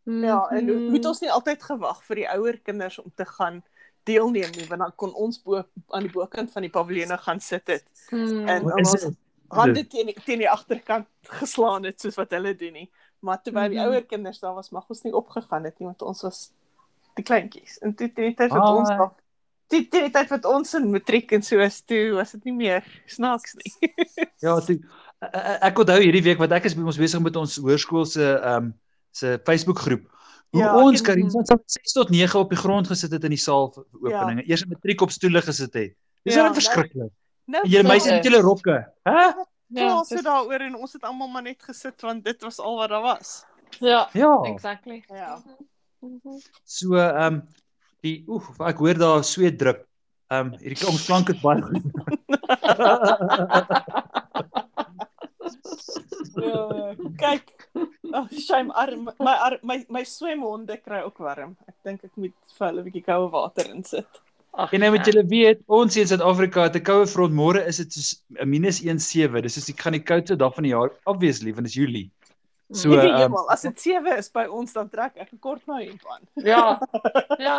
Ja, 0.05 0.49
en 0.51 0.65
Mhm. 0.65 0.91
moet 0.91 1.07
ons 1.07 1.21
nie 1.21 1.31
altyd 1.31 1.63
gewag 1.63 2.03
vir 2.05 2.17
die 2.17 2.29
ouer 2.29 2.59
kinders 2.59 2.99
om 2.99 3.13
te 3.15 3.25
gaan 3.25 3.63
deelneem 4.05 4.51
nie, 4.57 4.67
want 4.69 4.81
dan 4.81 4.93
kon 4.97 5.15
ons 5.15 5.39
bo 5.43 5.63
aan 5.91 6.03
die 6.03 6.11
bokant 6.13 6.51
van 6.53 6.63
die 6.63 6.71
paviljoene 6.71 7.19
gaan 7.19 7.41
sit 7.41 7.67
het 7.69 7.85
Mm. 8.11 8.49
en 8.49 8.63
Wat 8.65 8.81
is 8.81 8.91
ons 8.91 9.01
dit? 9.03 9.17
hande 9.51 9.87
teen 9.87 10.07
die, 10.07 10.15
teen 10.25 10.39
die 10.39 10.51
agterkant 10.51 11.07
geslaan 11.23 11.85
het 11.85 12.01
soos 12.01 12.17
wat 12.17 12.31
hulle 12.31 12.55
doen 12.57 12.73
nie. 12.73 12.91
Maar 13.21 13.43
terwyl 13.43 13.69
die 13.69 13.79
Mhm. 13.79 13.87
ouer 13.89 14.03
kinders 14.05 14.41
daar 14.41 14.55
was, 14.55 14.71
mag 14.71 14.89
ons 14.89 15.03
nie 15.03 15.13
opgegaan 15.13 15.65
het 15.65 15.79
nie 15.79 15.87
want 15.87 16.03
ons 16.03 16.23
was 16.23 16.51
die 17.15 17.23
kleintjies. 17.25 17.79
En 17.83 17.95
toe 17.95 18.09
tyd 18.13 18.37
wat 18.39 18.51
Ah. 18.51 18.77
ons 18.77 18.89
nog 18.89 19.13
die, 19.73 19.83
teen 19.91 20.07
die 20.07 20.13
tyd 20.15 20.31
wat 20.33 20.45
ons 20.49 20.75
in 20.79 20.91
matriek 20.93 21.33
en 21.37 21.43
so 21.45 21.59
is, 21.65 21.81
toe 21.89 22.13
was 22.19 22.33
dit 22.37 22.45
nie 22.51 22.55
meer 22.61 22.85
snaaks 23.11 23.55
nie. 23.59 23.73
Ja, 24.45 24.55
toe 24.61 24.77
e- 24.79 25.29
e- 25.33 25.59
ek 25.69 25.79
onthou 25.83 25.99
hierdie 26.03 26.23
week 26.29 26.39
wat 26.43 26.53
ek 26.57 26.69
is 26.71 26.77
ons 26.79 26.99
besig 27.01 27.21
met 27.25 27.37
ons 27.41 27.57
hoërskool 27.63 28.07
se 28.09 28.25
ehm 28.39 28.71
um, 28.71 28.73
se 29.13 29.35
Facebook 29.45 29.79
groep. 29.85 30.07
Hoe 30.53 30.61
Ja, 30.63 30.71
ons 30.81 31.01
Karin 31.05 31.31
van 31.33 31.45
6 31.49 31.93
tot 31.93 32.11
9 32.13 32.39
op 32.41 32.51
die 32.53 32.59
grond 32.61 32.87
gesit 32.89 33.13
het 33.13 33.25
in 33.25 33.33
die 33.35 33.41
saal 33.41 33.71
vir 33.73 33.85
openinge. 34.03 34.45
Eers 34.49 34.63
in 34.65 34.69
matriek 34.73 35.01
op 35.05 35.11
stoele 35.13 35.41
gesit 35.45 35.73
het. 35.75 35.93
Dis 36.25 36.35
Ja, 36.35 36.43
ja, 36.43 36.43
nou- 36.49 36.55
verskriklik. 36.55 37.11
nou 37.45 37.63
En 37.65 37.71
julle 37.71 37.89
meisies 37.89 38.13
met 38.13 38.25
julle 38.25 38.41
rokke. 38.41 38.79
Hæ? 39.09 39.13
Ja, 39.13 39.47
Ja, 39.87 40.03
so 40.05 40.15
dis- 40.17 40.25
daaroor 40.25 40.61
en 40.61 40.75
ons 40.77 40.93
het 40.93 41.03
almal 41.09 41.29
maar 41.29 41.43
net 41.43 41.63
gesit 41.63 42.01
want 42.05 42.25
dit 42.25 42.43
was 42.43 42.59
al 42.61 42.77
wat 42.77 42.89
daar 42.91 43.03
was. 43.03 43.45
ja, 43.81 44.09
Ja. 44.13 44.33
exactly. 44.45 45.03
Ja. 45.09 45.43
Mhm. 46.01 46.39
So 46.65 46.95
ehm 46.97 47.35
um, 47.35 47.43
die 48.03 48.25
oef, 48.29 48.61
ek 48.61 48.79
hoor 48.83 48.95
daar 48.99 49.25
sweet 49.25 49.59
drup. 49.59 49.87
Ehm 50.33 50.53
um, 50.53 50.59
hierdie 50.61 50.87
ons 50.89 51.07
klank 51.07 51.29
is 51.29 51.41
baie 51.43 51.63
goed. 51.63 51.83
Ja, 56.33 56.95
kyk. 57.21 57.51
Oh, 58.13 58.27
shame 58.33 58.73
arm. 58.75 59.11
My 59.21 59.35
arm, 59.47 59.61
my 59.63 59.79
my 59.93 60.03
swemhonde 60.09 60.79
kry 60.85 61.03
ook 61.05 61.21
warm. 61.23 61.55
Ek 61.69 61.77
dink 61.87 62.05
ek 62.05 62.13
moet 62.17 62.35
vir 62.57 62.67
hulle 62.69 62.83
'n 62.83 62.87
bietjie 62.89 63.05
koue 63.07 63.29
water 63.33 63.69
insit. 63.69 64.09
Ag, 64.53 64.73
En 64.73 64.81
nou 64.85 64.91
moet 64.93 65.07
ja. 65.07 65.13
julle 65.13 65.25
weet, 65.29 65.61
ons 65.67 65.97
in 65.97 66.09
Suid-Afrika 66.09 66.65
het 66.69 66.77
'n 66.77 66.85
koue 66.85 67.07
front. 67.07 67.33
Môre 67.33 67.65
is 67.67 67.81
dit 67.81 67.93
soos 67.93 68.23
'n 68.41 68.49
-17. 68.49 69.43
Dis 69.43 69.57
is 69.57 69.69
ek 69.69 69.81
gaan 69.81 69.93
die 69.93 70.05
koudste 70.05 70.37
dag 70.37 70.55
van 70.55 70.65
die 70.65 70.73
jaar 70.73 70.91
obviously 71.05 71.53
want 71.53 71.67
dit 71.67 71.73
is 71.73 71.81
Julie. 71.81 72.11
So 72.73 72.93
So, 72.93 72.99
ehm 73.01 73.33
um, 73.35 73.49
as 73.51 73.63
dit 73.63 73.81
7 73.81 74.17
is 74.19 74.31
by 74.31 74.47
ons 74.49 74.73
dan 74.73 74.89
trek 74.89 75.13
ek 75.17 75.33
'n 75.33 75.39
kort 75.39 75.63
my 75.67 75.85
hemp 75.85 76.05
aan. 76.09 76.23
Ja. 76.53 76.79
Ja. 77.39 77.57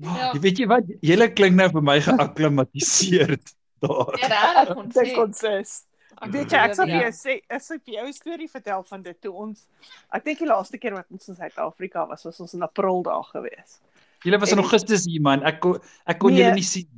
Ja. 0.00 0.32
Jy 0.34 0.40
weet 0.40 0.58
jy 0.58 0.66
wat, 0.66 0.84
julle 1.02 1.28
klink 1.32 1.56
nou 1.56 1.68
vir 1.70 1.82
my 1.82 2.00
geakklimatiseerd 2.00 3.52
daar. 3.84 4.16
Ja, 4.20 4.52
reg 4.64 4.76
ons 4.76 4.94
Dit 4.94 5.14
kon 5.14 5.32
sê. 5.32 5.60
Ek 6.20 6.32
Weet 6.34 6.50
jy, 6.52 6.58
ek 6.58 6.74
sal 6.76 6.86
vir 6.86 6.94
ja. 6.98 7.02
jou 7.08 7.12
sê, 7.16 7.34
ek 7.48 7.62
vir 7.84 7.94
jou 7.94 8.06
'n 8.08 8.12
storie 8.12 8.48
vertel 8.48 8.82
van 8.84 9.02
dit 9.02 9.20
toe 9.22 9.32
ons 9.32 9.66
ek 10.12 10.24
dink 10.24 10.38
die 10.38 10.46
laaste 10.48 10.78
keer 10.78 10.92
wat 10.94 11.06
ons 11.10 11.28
in 11.28 11.36
Suid-Afrika 11.36 12.06
was, 12.08 12.24
was 12.24 12.40
ons 12.40 12.54
in 12.54 12.62
April 12.62 13.02
daar 13.02 13.24
gewees. 13.32 13.80
Julle 14.24 14.38
was 14.38 14.52
in 14.52 14.58
En- 14.58 14.64
Augustus 14.64 15.04
hier 15.06 15.20
man. 15.22 15.42
Ek 15.42 15.60
kon 15.60 15.78
ek 16.06 16.18
kon 16.18 16.32
Nee. 16.32 16.42
julle 16.42 16.54
nie 16.54 16.62
sien 16.66 16.88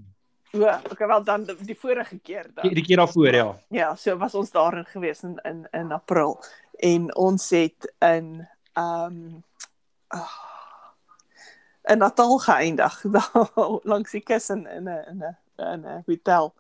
O, 0.55 0.69
okay, 0.91 1.07
wel 1.09 1.23
dan 1.25 1.45
die, 1.49 1.55
die 1.65 1.75
vorige 1.75 2.19
keer 2.21 2.45
dan. 2.55 2.62
die, 2.69 2.75
die 2.75 2.83
keer 2.85 2.99
daarvoor 2.99 3.33
ja. 3.35 3.57
Ja, 3.71 3.95
so 3.95 4.19
was 4.19 4.35
ons 4.35 4.51
daarin 4.51 4.85
gewees 4.85 5.23
in 5.25 5.38
in 5.45 5.67
in 5.73 5.93
April 5.93 6.37
en 6.83 7.09
ons 7.16 7.51
het 7.55 7.87
in 8.03 8.29
ehm 8.73 9.05
um, 9.07 9.45
oh, 10.09 10.33
in 11.90 11.99
Natal 11.99 12.38
geëindig 12.38 13.01
daar 13.16 13.79
langs 13.83 14.11
die 14.14 14.23
kus 14.23 14.51
in 14.55 14.66
in 14.66 14.88
'n 14.88 15.05
in 15.11 15.18
'n 15.23 15.37
in 15.73 15.85
'n 15.87 16.03
hotel. 16.07 16.55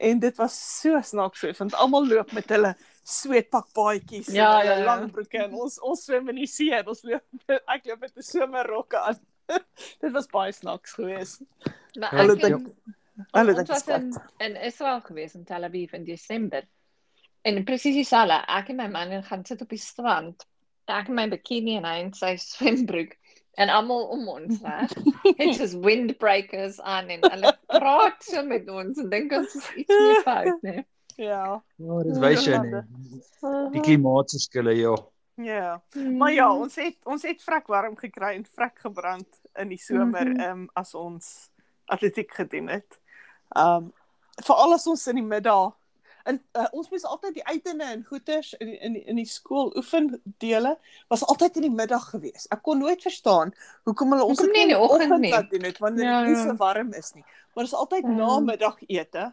En 0.00 0.18
dit 0.18 0.36
was 0.36 0.54
so 0.80 1.00
snaaks 1.00 1.40
so, 1.40 1.50
want 1.58 1.74
almal 1.74 2.06
loop 2.08 2.32
met 2.32 2.48
hulle 2.48 2.74
sweetpakpaadjies 3.04 4.26
Ja, 4.32 4.60
en 4.60 4.64
ja, 4.66 4.70
hulle 4.72 4.84
ja. 4.84 4.84
lang 4.94 5.10
broeke 5.12 5.38
en 5.38 5.52
ons 5.54 5.80
ons 5.80 6.04
swem 6.04 6.28
in 6.28 6.34
die 6.40 6.46
see 6.46 6.72
en 6.74 6.86
ons 6.88 7.02
loop 7.02 7.24
ek 7.74 7.84
loop 7.86 8.00
met 8.00 8.16
'n 8.16 8.22
somerrokke 8.22 8.98
aan. 8.98 9.18
dit 10.02 10.12
was 10.12 10.26
baie 10.30 10.52
snaaks 10.52 10.92
geweest. 10.92 11.40
Maar 11.98 12.10
Hulle 12.10 12.36
dink- 12.36 12.66
het- 12.66 12.96
Hulle 13.32 13.48
ons 13.52 13.56
dink 13.56 13.68
was 13.68 13.84
dit 13.84 13.96
in 13.96 14.14
in 14.38 14.56
Israel 14.56 15.00
gewees 15.00 15.34
in 15.34 15.44
Tel 15.44 15.64
Aviv 15.64 15.92
in 15.92 16.04
Desember. 16.04 16.62
En 17.42 17.64
presies 17.64 17.94
dieselfde. 17.96 18.36
Ek 18.48 18.68
en 18.68 18.76
my 18.76 18.88
man 18.92 19.22
gaan 19.24 19.44
sit 19.48 19.62
op 19.64 19.68
die 19.72 19.78
strand. 19.80 20.46
Ek 20.90 21.08
in 21.08 21.14
my 21.14 21.28
bikini 21.30 21.76
en 21.78 21.84
hy 21.88 22.00
in 22.02 22.12
sy 22.16 22.34
swembroek 22.36 23.14
en 23.60 23.68
almal 23.72 24.08
om 24.14 24.28
ons 24.28 24.60
reg. 24.64 24.92
Het 25.38 25.54
soos 25.56 25.74
windbreakers 25.84 26.80
aan 26.80 27.08
en 27.14 27.24
hulle 27.30 27.52
praat 27.70 28.22
so 28.26 28.42
met 28.46 28.68
ons 28.70 28.98
en 28.98 29.08
dink 29.12 29.32
ons 29.36 29.54
is 29.54 29.68
iets 29.84 29.94
nie 29.94 30.18
fout 30.26 30.62
nie. 30.66 30.82
Ja. 31.20 31.60
Ja, 31.76 32.02
dis 32.06 32.18
wys 32.22 32.44
jy 32.46 32.52
Ja. 32.56 32.62
nie. 32.62 32.82
Die 33.74 33.80
klimaatsverskille 33.84 34.74
ja. 34.78 34.94
Ja. 35.40 35.80
Maar 35.94 36.32
ja, 36.32 36.46
ons 36.52 36.74
het 36.76 36.96
ons 37.08 37.22
het 37.24 37.40
vrek 37.42 37.66
warm 37.72 37.96
gekry 37.96 38.34
en 38.36 38.44
vrek 38.44 38.78
gebrand 38.84 39.28
in 39.58 39.68
die 39.72 39.80
somer 39.80 40.26
Mhm. 40.28 40.40
ehm 40.40 40.60
um, 40.64 40.68
as 40.74 40.94
ons 40.94 41.50
atletiek 41.88 42.32
gedoen 42.34 42.68
het. 42.68 42.98
Um 43.56 43.92
veral 44.44 44.72
as 44.76 44.86
ons 44.86 45.06
in 45.10 45.16
die 45.20 45.26
middag 45.26 45.74
en 46.24 46.42
uh, 46.56 46.66
ons 46.72 46.90
moes 46.90 47.04
altyd 47.04 47.34
die 47.34 47.44
uitene 47.46 47.84
en 47.84 48.04
goeters 48.04 48.54
in 48.58 48.66
die, 48.66 48.78
in 48.78 48.92
die, 48.92 49.02
in 49.04 49.16
die 49.16 49.24
skool 49.26 49.72
oefendele 49.76 50.78
was 51.08 51.24
altyd 51.26 51.56
in 51.56 51.62
die 51.62 51.70
middag 51.74 52.10
gewees. 52.10 52.46
Ek 52.50 52.62
kon 52.62 52.78
nooit 52.78 53.02
verstaan 53.02 53.52
hoekom 53.84 54.12
hulle 54.12 54.24
ons 54.24 54.38
dit 54.38 54.52
nie 54.52 54.62
in 54.62 54.68
die 54.68 54.78
oggend 54.78 55.20
nie? 55.20 55.30
laat 55.30 55.50
doen 55.50 55.62
het 55.64 55.78
wanneer 55.78 56.04
Ja, 56.04 56.18
dit 56.24 56.28
nie 56.36 56.36
ja. 56.44 56.48
so 56.50 56.56
warm 56.56 56.92
is 56.92 57.12
nie. 57.14 57.24
Maar 57.54 57.64
dit 57.64 57.72
is 57.72 57.78
altyd 57.78 58.04
Ja. 58.04 58.10
namiddagete 58.10 59.32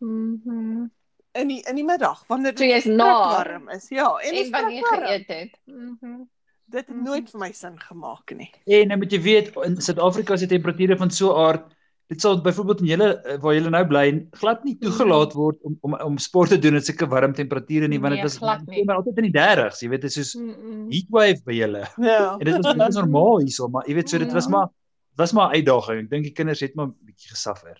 Mhm. 0.00 0.86
in 1.34 1.48
die 1.48 1.60
in 1.68 1.74
die 1.76 1.84
middag 1.84 2.24
wanneer 2.28 2.56
So 2.56 2.64
jy's 2.64 2.84
na 2.86 3.08
warm 3.36 3.68
is. 3.68 3.88
Ja, 3.88 4.16
en, 4.16 4.34
wanneer 4.34 4.50
wanneer 4.50 4.82
jy 4.82 4.84
geëet 5.06 5.26
het. 5.28 5.58
Mhm. 5.66 6.22
Dit 6.70 6.86
het 6.86 6.94
Mhm. 6.96 7.04
nooit 7.04 7.30
vir 7.30 7.40
my 7.40 7.52
sin 7.52 7.78
gemaak 7.80 8.30
nie. 8.36 8.50
En 8.66 8.88
nou 8.88 8.98
moet 8.98 9.12
jy 9.12 9.20
weet 9.22 9.56
in 9.64 9.80
Suid-Afrika 9.80 10.36
se 10.36 10.46
temperature 10.46 10.96
van 10.96 11.10
so 11.10 11.32
'n 11.32 11.38
aard 11.46 11.74
dit 12.08 12.20
sal 12.20 12.38
byvoorbeeld 12.40 12.80
in 12.80 12.86
julle 12.86 13.08
eh, 13.22 13.36
waar 13.42 13.54
julle 13.54 13.70
nou 13.70 13.82
bly 13.86 14.04
glad 14.40 14.62
nie 14.64 14.76
toegelaat 14.80 15.34
word 15.36 15.58
om 15.62 15.74
om 15.80 15.94
om 16.06 16.18
sport 16.18 16.48
te 16.54 16.58
doen 16.58 16.74
in 16.78 16.84
sulke 16.84 17.06
warm 17.08 17.32
temperature 17.36 17.88
nie 17.88 17.98
want 18.00 18.14
dit 18.14 18.22
Nee, 18.22 18.28
was 18.28 18.38
glad 18.38 18.64
nie. 18.66 18.84
maar 18.84 18.96
altyd 19.02 19.18
in 19.18 19.28
die 19.30 19.34
30s, 19.40 19.82
jy 19.82 19.88
weet 19.92 20.00
dit 20.06 20.10
is 20.10 20.14
soos 20.16 20.34
Mhm. 20.40 20.88
heatwave 20.90 21.42
by 21.44 21.52
julle. 21.58 21.84
Ja. 22.00 22.32
En 22.40 22.44
dit 22.44 22.56
was 22.64 22.76
was 22.76 22.94
normaal 22.94 23.38
hierso, 23.40 23.68
maar 23.68 23.84
jy 23.86 23.94
weet 23.94 24.08
so 24.08 24.18
dit 24.18 24.32
was 24.32 24.44
Ja. 24.44 24.50
maar 24.50 24.68
was 25.16 25.32
maar 25.32 25.50
'n 25.50 25.54
uitdaging. 25.60 26.00
Ek 26.04 26.10
dink 26.10 26.24
die 26.24 26.32
kinders 26.32 26.60
het 26.60 26.74
maar 26.74 26.86
'n 26.86 26.96
bietjie 27.04 27.30
gesuffer. 27.30 27.76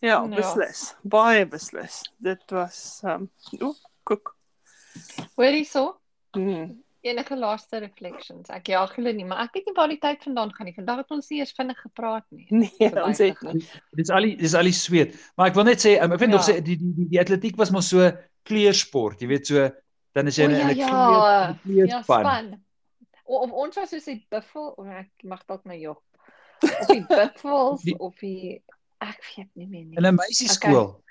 Ja, 0.00 0.22
Ja. 0.22 0.28
beslis. 0.28 0.94
Baie 1.02 1.46
beslis. 1.46 2.02
Dit 2.18 2.42
was 2.50 3.00
ehm 3.04 3.22
um, 3.22 3.30
o, 3.60 3.74
koek. 4.04 4.36
Hoorie 5.36 5.64
so? 5.64 5.96
Mm. 6.36 6.82
Enige 7.06 7.36
laaste 7.38 7.78
reflections? 7.82 8.48
Ek 8.50 8.66
jaag 8.72 8.94
julle 8.96 9.12
nie, 9.14 9.24
maar 9.28 9.44
ek 9.44 9.52
weet 9.54 9.66
nie 9.70 9.74
waar 9.76 9.88
die 9.92 9.98
tyd 10.02 10.22
vandaan 10.26 10.52
gaan 10.56 10.66
nie. 10.66 10.74
Vandag 10.74 10.96
het 11.04 11.10
ons 11.14 11.28
nie 11.30 11.38
eens 11.40 11.52
vinnig 11.56 11.78
gepraat 11.84 12.24
nie. 12.34 12.46
Nee, 12.62 12.70
Verby 12.78 13.04
ons 13.06 13.18
het 13.22 13.36
gegaan. 13.38 13.60
Dis 14.00 14.10
al 14.10 14.22
die 14.28 14.36
dis 14.40 14.54
al 14.58 14.68
die 14.70 14.72
sweet. 14.76 15.14
Maar 15.36 15.50
ek 15.52 15.54
wil 15.60 15.64
net 15.70 15.84
sê 15.84 15.96
um, 16.02 16.12
ek 16.16 16.20
weet 16.24 16.32
nog 16.34 16.42
Ja. 16.46 16.54
sê 16.54 16.60
die 16.62 16.76
die 16.80 16.92
die, 17.00 17.08
die 17.14 17.20
atletiek 17.22 17.56
was 17.60 17.70
maar 17.70 17.82
so 17.86 18.10
kleursport, 18.46 19.20
jy 19.22 19.28
weet 19.28 19.46
so 19.46 19.68
dan 20.16 20.26
is 20.30 20.36
jy 20.38 20.46
O, 20.46 20.48
in 20.48 20.54
'n 20.54 20.58
ja, 20.58 20.68
in 20.68 20.74
'n 20.74 20.78
ja. 20.78 20.86
kleur 20.88 21.86
Ja, 21.86 22.02
kleurspan. 22.02 22.24
span. 22.24 22.46
O, 23.26 23.42
of 23.42 23.50
ons 23.52 23.76
was 23.76 23.90
soos 23.90 24.04
die 24.04 24.26
buffel, 24.30 24.74
o, 24.78 24.84
ek 24.86 25.10
mag 25.24 25.42
dalk 25.46 25.64
my 25.66 25.76
jog. 25.80 26.00
Of 26.62 26.86
die 26.88 27.04
buffels 27.10 27.82
Die- 27.82 27.96
of 27.98 28.14
die 28.20 28.62
ek 29.04 29.20
weet 29.36 29.50
nie 29.54 29.66
meer 29.66 29.84
nie. 29.84 29.96
in 29.98 30.06
'n 30.06 30.14
meisieskool. 30.16 31.02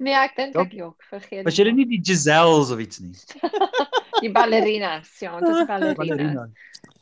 Nee, 0.00 0.16
ek 0.16 0.36
dink 0.38 0.56
ek 0.56 0.72
jog, 0.78 0.96
vergeet. 1.10 1.44
Was 1.44 1.58
julle 1.60 1.72
nie 1.76 1.84
die 1.88 2.00
Giselles 2.00 2.70
of 2.72 2.80
iets 2.80 3.02
nie? 3.04 3.12
die 4.24 4.30
ballerinas? 4.32 5.10
Ja, 5.20 5.34
ons 5.36 5.48
is 5.50 5.66
ballerinas. 5.68 5.98
Ballerina. 5.98 6.44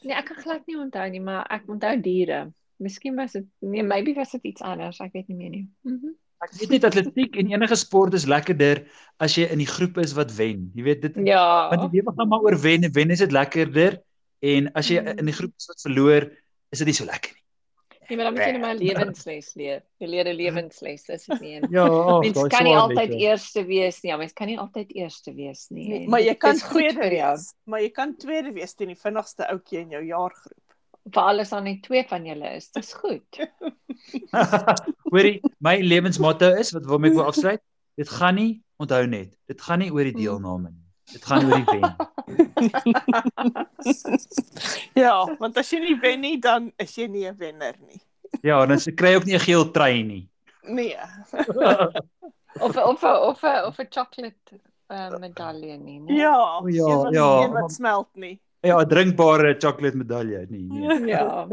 Nee, 0.03 0.15
ek 0.19 0.33
kan 0.33 0.41
glad 0.43 0.65
nie 0.67 0.79
onthou 0.79 1.05
nie, 1.13 1.23
maar 1.23 1.47
ek 1.55 1.69
onthou 1.71 1.93
diere. 2.03 2.41
Miskien 2.83 3.15
was 3.19 3.37
dit 3.39 3.47
nee, 3.63 3.85
maybe 3.87 4.15
was 4.19 4.35
dit 4.35 4.51
iets 4.53 4.65
anders, 4.67 4.99
ek 5.03 5.15
weet 5.15 5.31
nie 5.31 5.39
meer 5.39 5.55
nie. 5.55 5.65
Mhm. 5.87 6.17
Ek 6.43 6.53
weet 6.61 6.75
net 6.77 6.85
atletiek 6.87 7.39
en 7.43 7.49
enige 7.51 7.79
sport 7.79 8.15
is 8.15 8.27
lekkerder 8.31 8.85
as 9.23 9.35
jy 9.35 9.49
in 9.51 9.59
die 9.59 9.67
groep 9.67 9.99
is 10.03 10.15
wat 10.15 10.31
wen. 10.37 10.69
Jy 10.79 10.85
weet 10.87 11.01
dit 11.03 11.17
Ja. 11.27 11.67
want 11.71 11.89
die 11.89 11.99
lewe 11.99 12.15
gaan 12.15 12.31
maar 12.31 12.47
oor 12.47 12.59
wen 12.63 12.87
en 12.87 12.95
wen 12.95 13.11
is 13.15 13.23
dit 13.25 13.35
lekkerder 13.35 13.99
en 14.43 14.71
as 14.79 14.91
jy 14.91 15.03
in 15.03 15.27
die 15.27 15.35
groep 15.35 15.55
is 15.59 15.67
wat 15.71 15.83
verloor, 15.83 16.29
is 16.71 16.79
dit 16.79 16.87
nie 16.91 16.95
so 16.95 17.07
lekker 17.07 17.35
nie. 17.35 17.38
Nee, 18.09 18.17
maar 18.17 18.25
dan 18.25 18.35
moet 18.35 18.43
jy 18.45 18.53
net 18.53 18.61
maar 18.61 18.75
'n 18.75 18.79
lewensles 18.79 19.55
leer. 19.55 19.83
Jy 20.01 20.07
leer 20.09 20.27
'n 20.29 20.37
lewensles, 20.37 21.09
is 21.09 21.25
dit 21.27 21.41
nie? 21.41 21.55
En 21.61 21.69
Ja, 21.71 21.85
ag, 21.87 22.21
Mens 22.21 22.47
kan 22.49 22.65
nie 22.65 22.77
altyd 22.77 23.09
wette. 23.09 23.17
eerste 23.17 23.65
wees 23.67 24.01
nie. 24.03 24.11
Ja, 24.11 24.17
mens 24.17 24.33
kan 24.33 24.47
nie 24.47 24.59
altyd 24.59 24.95
eerste 24.95 25.35
wees 25.35 25.67
nie. 25.71 25.89
Nee, 25.89 26.09
maar 26.09 26.21
jy 26.21 26.35
kan 26.35 26.57
tweede 26.57 27.09
wees. 27.09 27.55
Maar 27.65 27.81
jy 27.81 27.91
kan 27.91 28.17
tweede 28.17 28.53
wees 28.53 28.75
teen 28.75 28.89
die 28.89 28.97
vinnigste 28.97 29.47
ouetjie 29.49 29.79
in 29.81 29.91
jou 29.91 30.03
jaargroep. 30.05 30.63
Vir 31.11 31.23
alles 31.23 31.49
dan 31.51 31.65
net 31.65 31.83
twee 31.83 32.05
van 32.09 32.25
julle 32.25 32.55
is. 32.57 32.71
Dis 32.71 32.93
goed. 32.93 33.49
Hoorie, 35.13 35.41
my 35.61 35.77
lewensmotto 35.81 36.51
is 36.59 36.73
wat 36.73 36.85
waarmee 36.89 37.11
ek 37.11 37.17
wil 37.17 37.29
afsluit. 37.31 37.61
Dit 37.99 38.09
gaan 38.09 38.35
nie, 38.39 38.63
onthou 38.79 39.07
net, 39.07 39.37
dit 39.51 39.61
gaan 39.61 39.79
nie 39.83 39.91
oor 39.93 40.05
die 40.05 40.15
deelname 40.15 40.71
nie. 40.71 40.85
Dit 41.13 41.25
gaan 41.25 41.45
oor 41.53 41.65
die 41.65 41.65
wen. 41.65 41.97
Ja, 44.99 45.25
want 45.39 45.57
as 45.61 45.71
jy 45.73 45.81
nie 45.81 45.97
wen 46.03 46.21
nie, 46.21 46.37
dan 46.43 46.71
is 46.83 46.95
jy 46.99 47.07
nie 47.09 47.27
'n 47.31 47.37
wenner 47.39 47.75
nie. 47.87 48.01
Ja, 48.43 48.67
dan 48.67 48.79
se 48.79 48.93
kry 48.93 49.11
jy 49.13 49.17
ook 49.17 49.25
nie 49.25 49.35
'n 49.37 49.41
geel 49.47 49.71
trui 49.71 50.03
nie. 50.03 50.29
Nee. 50.63 50.97
Of 52.61 52.77
of 52.77 53.03
of 53.05 53.43
of 53.45 53.79
'n 53.79 53.87
chocolate 53.91 54.59
uh, 54.91 55.19
medalje 55.19 55.77
nie. 55.79 56.01
nee. 56.01 56.17
Ja, 56.17 56.59
O 56.61 56.67
ja, 56.69 56.85
een 56.85 56.97
wat- 57.03 57.15
ja. 57.15 57.43
een 57.45 57.53
wat 57.53 57.73
smelt 57.73 58.09
nie. 58.15 58.41
Ja, 58.61 58.81
'n 58.83 58.89
drinkbare 58.89 59.55
chocolate 59.59 59.97
medalje. 59.97 60.47
Nee, 60.51 60.63
nee. 60.99 61.07
Ja. 61.07 61.47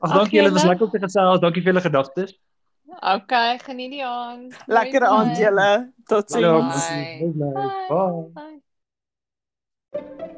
Ag, 0.00 0.12
dankie 0.12 0.38
julle, 0.40 0.50
was 0.50 0.62
julle. 0.62 0.68
lekker 0.68 0.84
om 0.86 0.90
te 0.92 0.98
gesels. 0.98 1.40
Dankie 1.40 1.62
vir 1.62 1.72
julle 1.72 1.80
gedagtes. 1.84 2.38
Okay, 2.86 3.58
geniet 3.64 3.90
die 3.90 4.04
aand. 4.04 4.54
Lekker 4.66 5.06
aand 5.10 5.36
julle. 5.38 5.92
Totsiens. 6.08 6.86
Bye. 6.86 7.34
Bye. 7.34 7.54
Bye. 7.54 8.30
Bye. 8.34 8.60
Bye. 9.92 10.36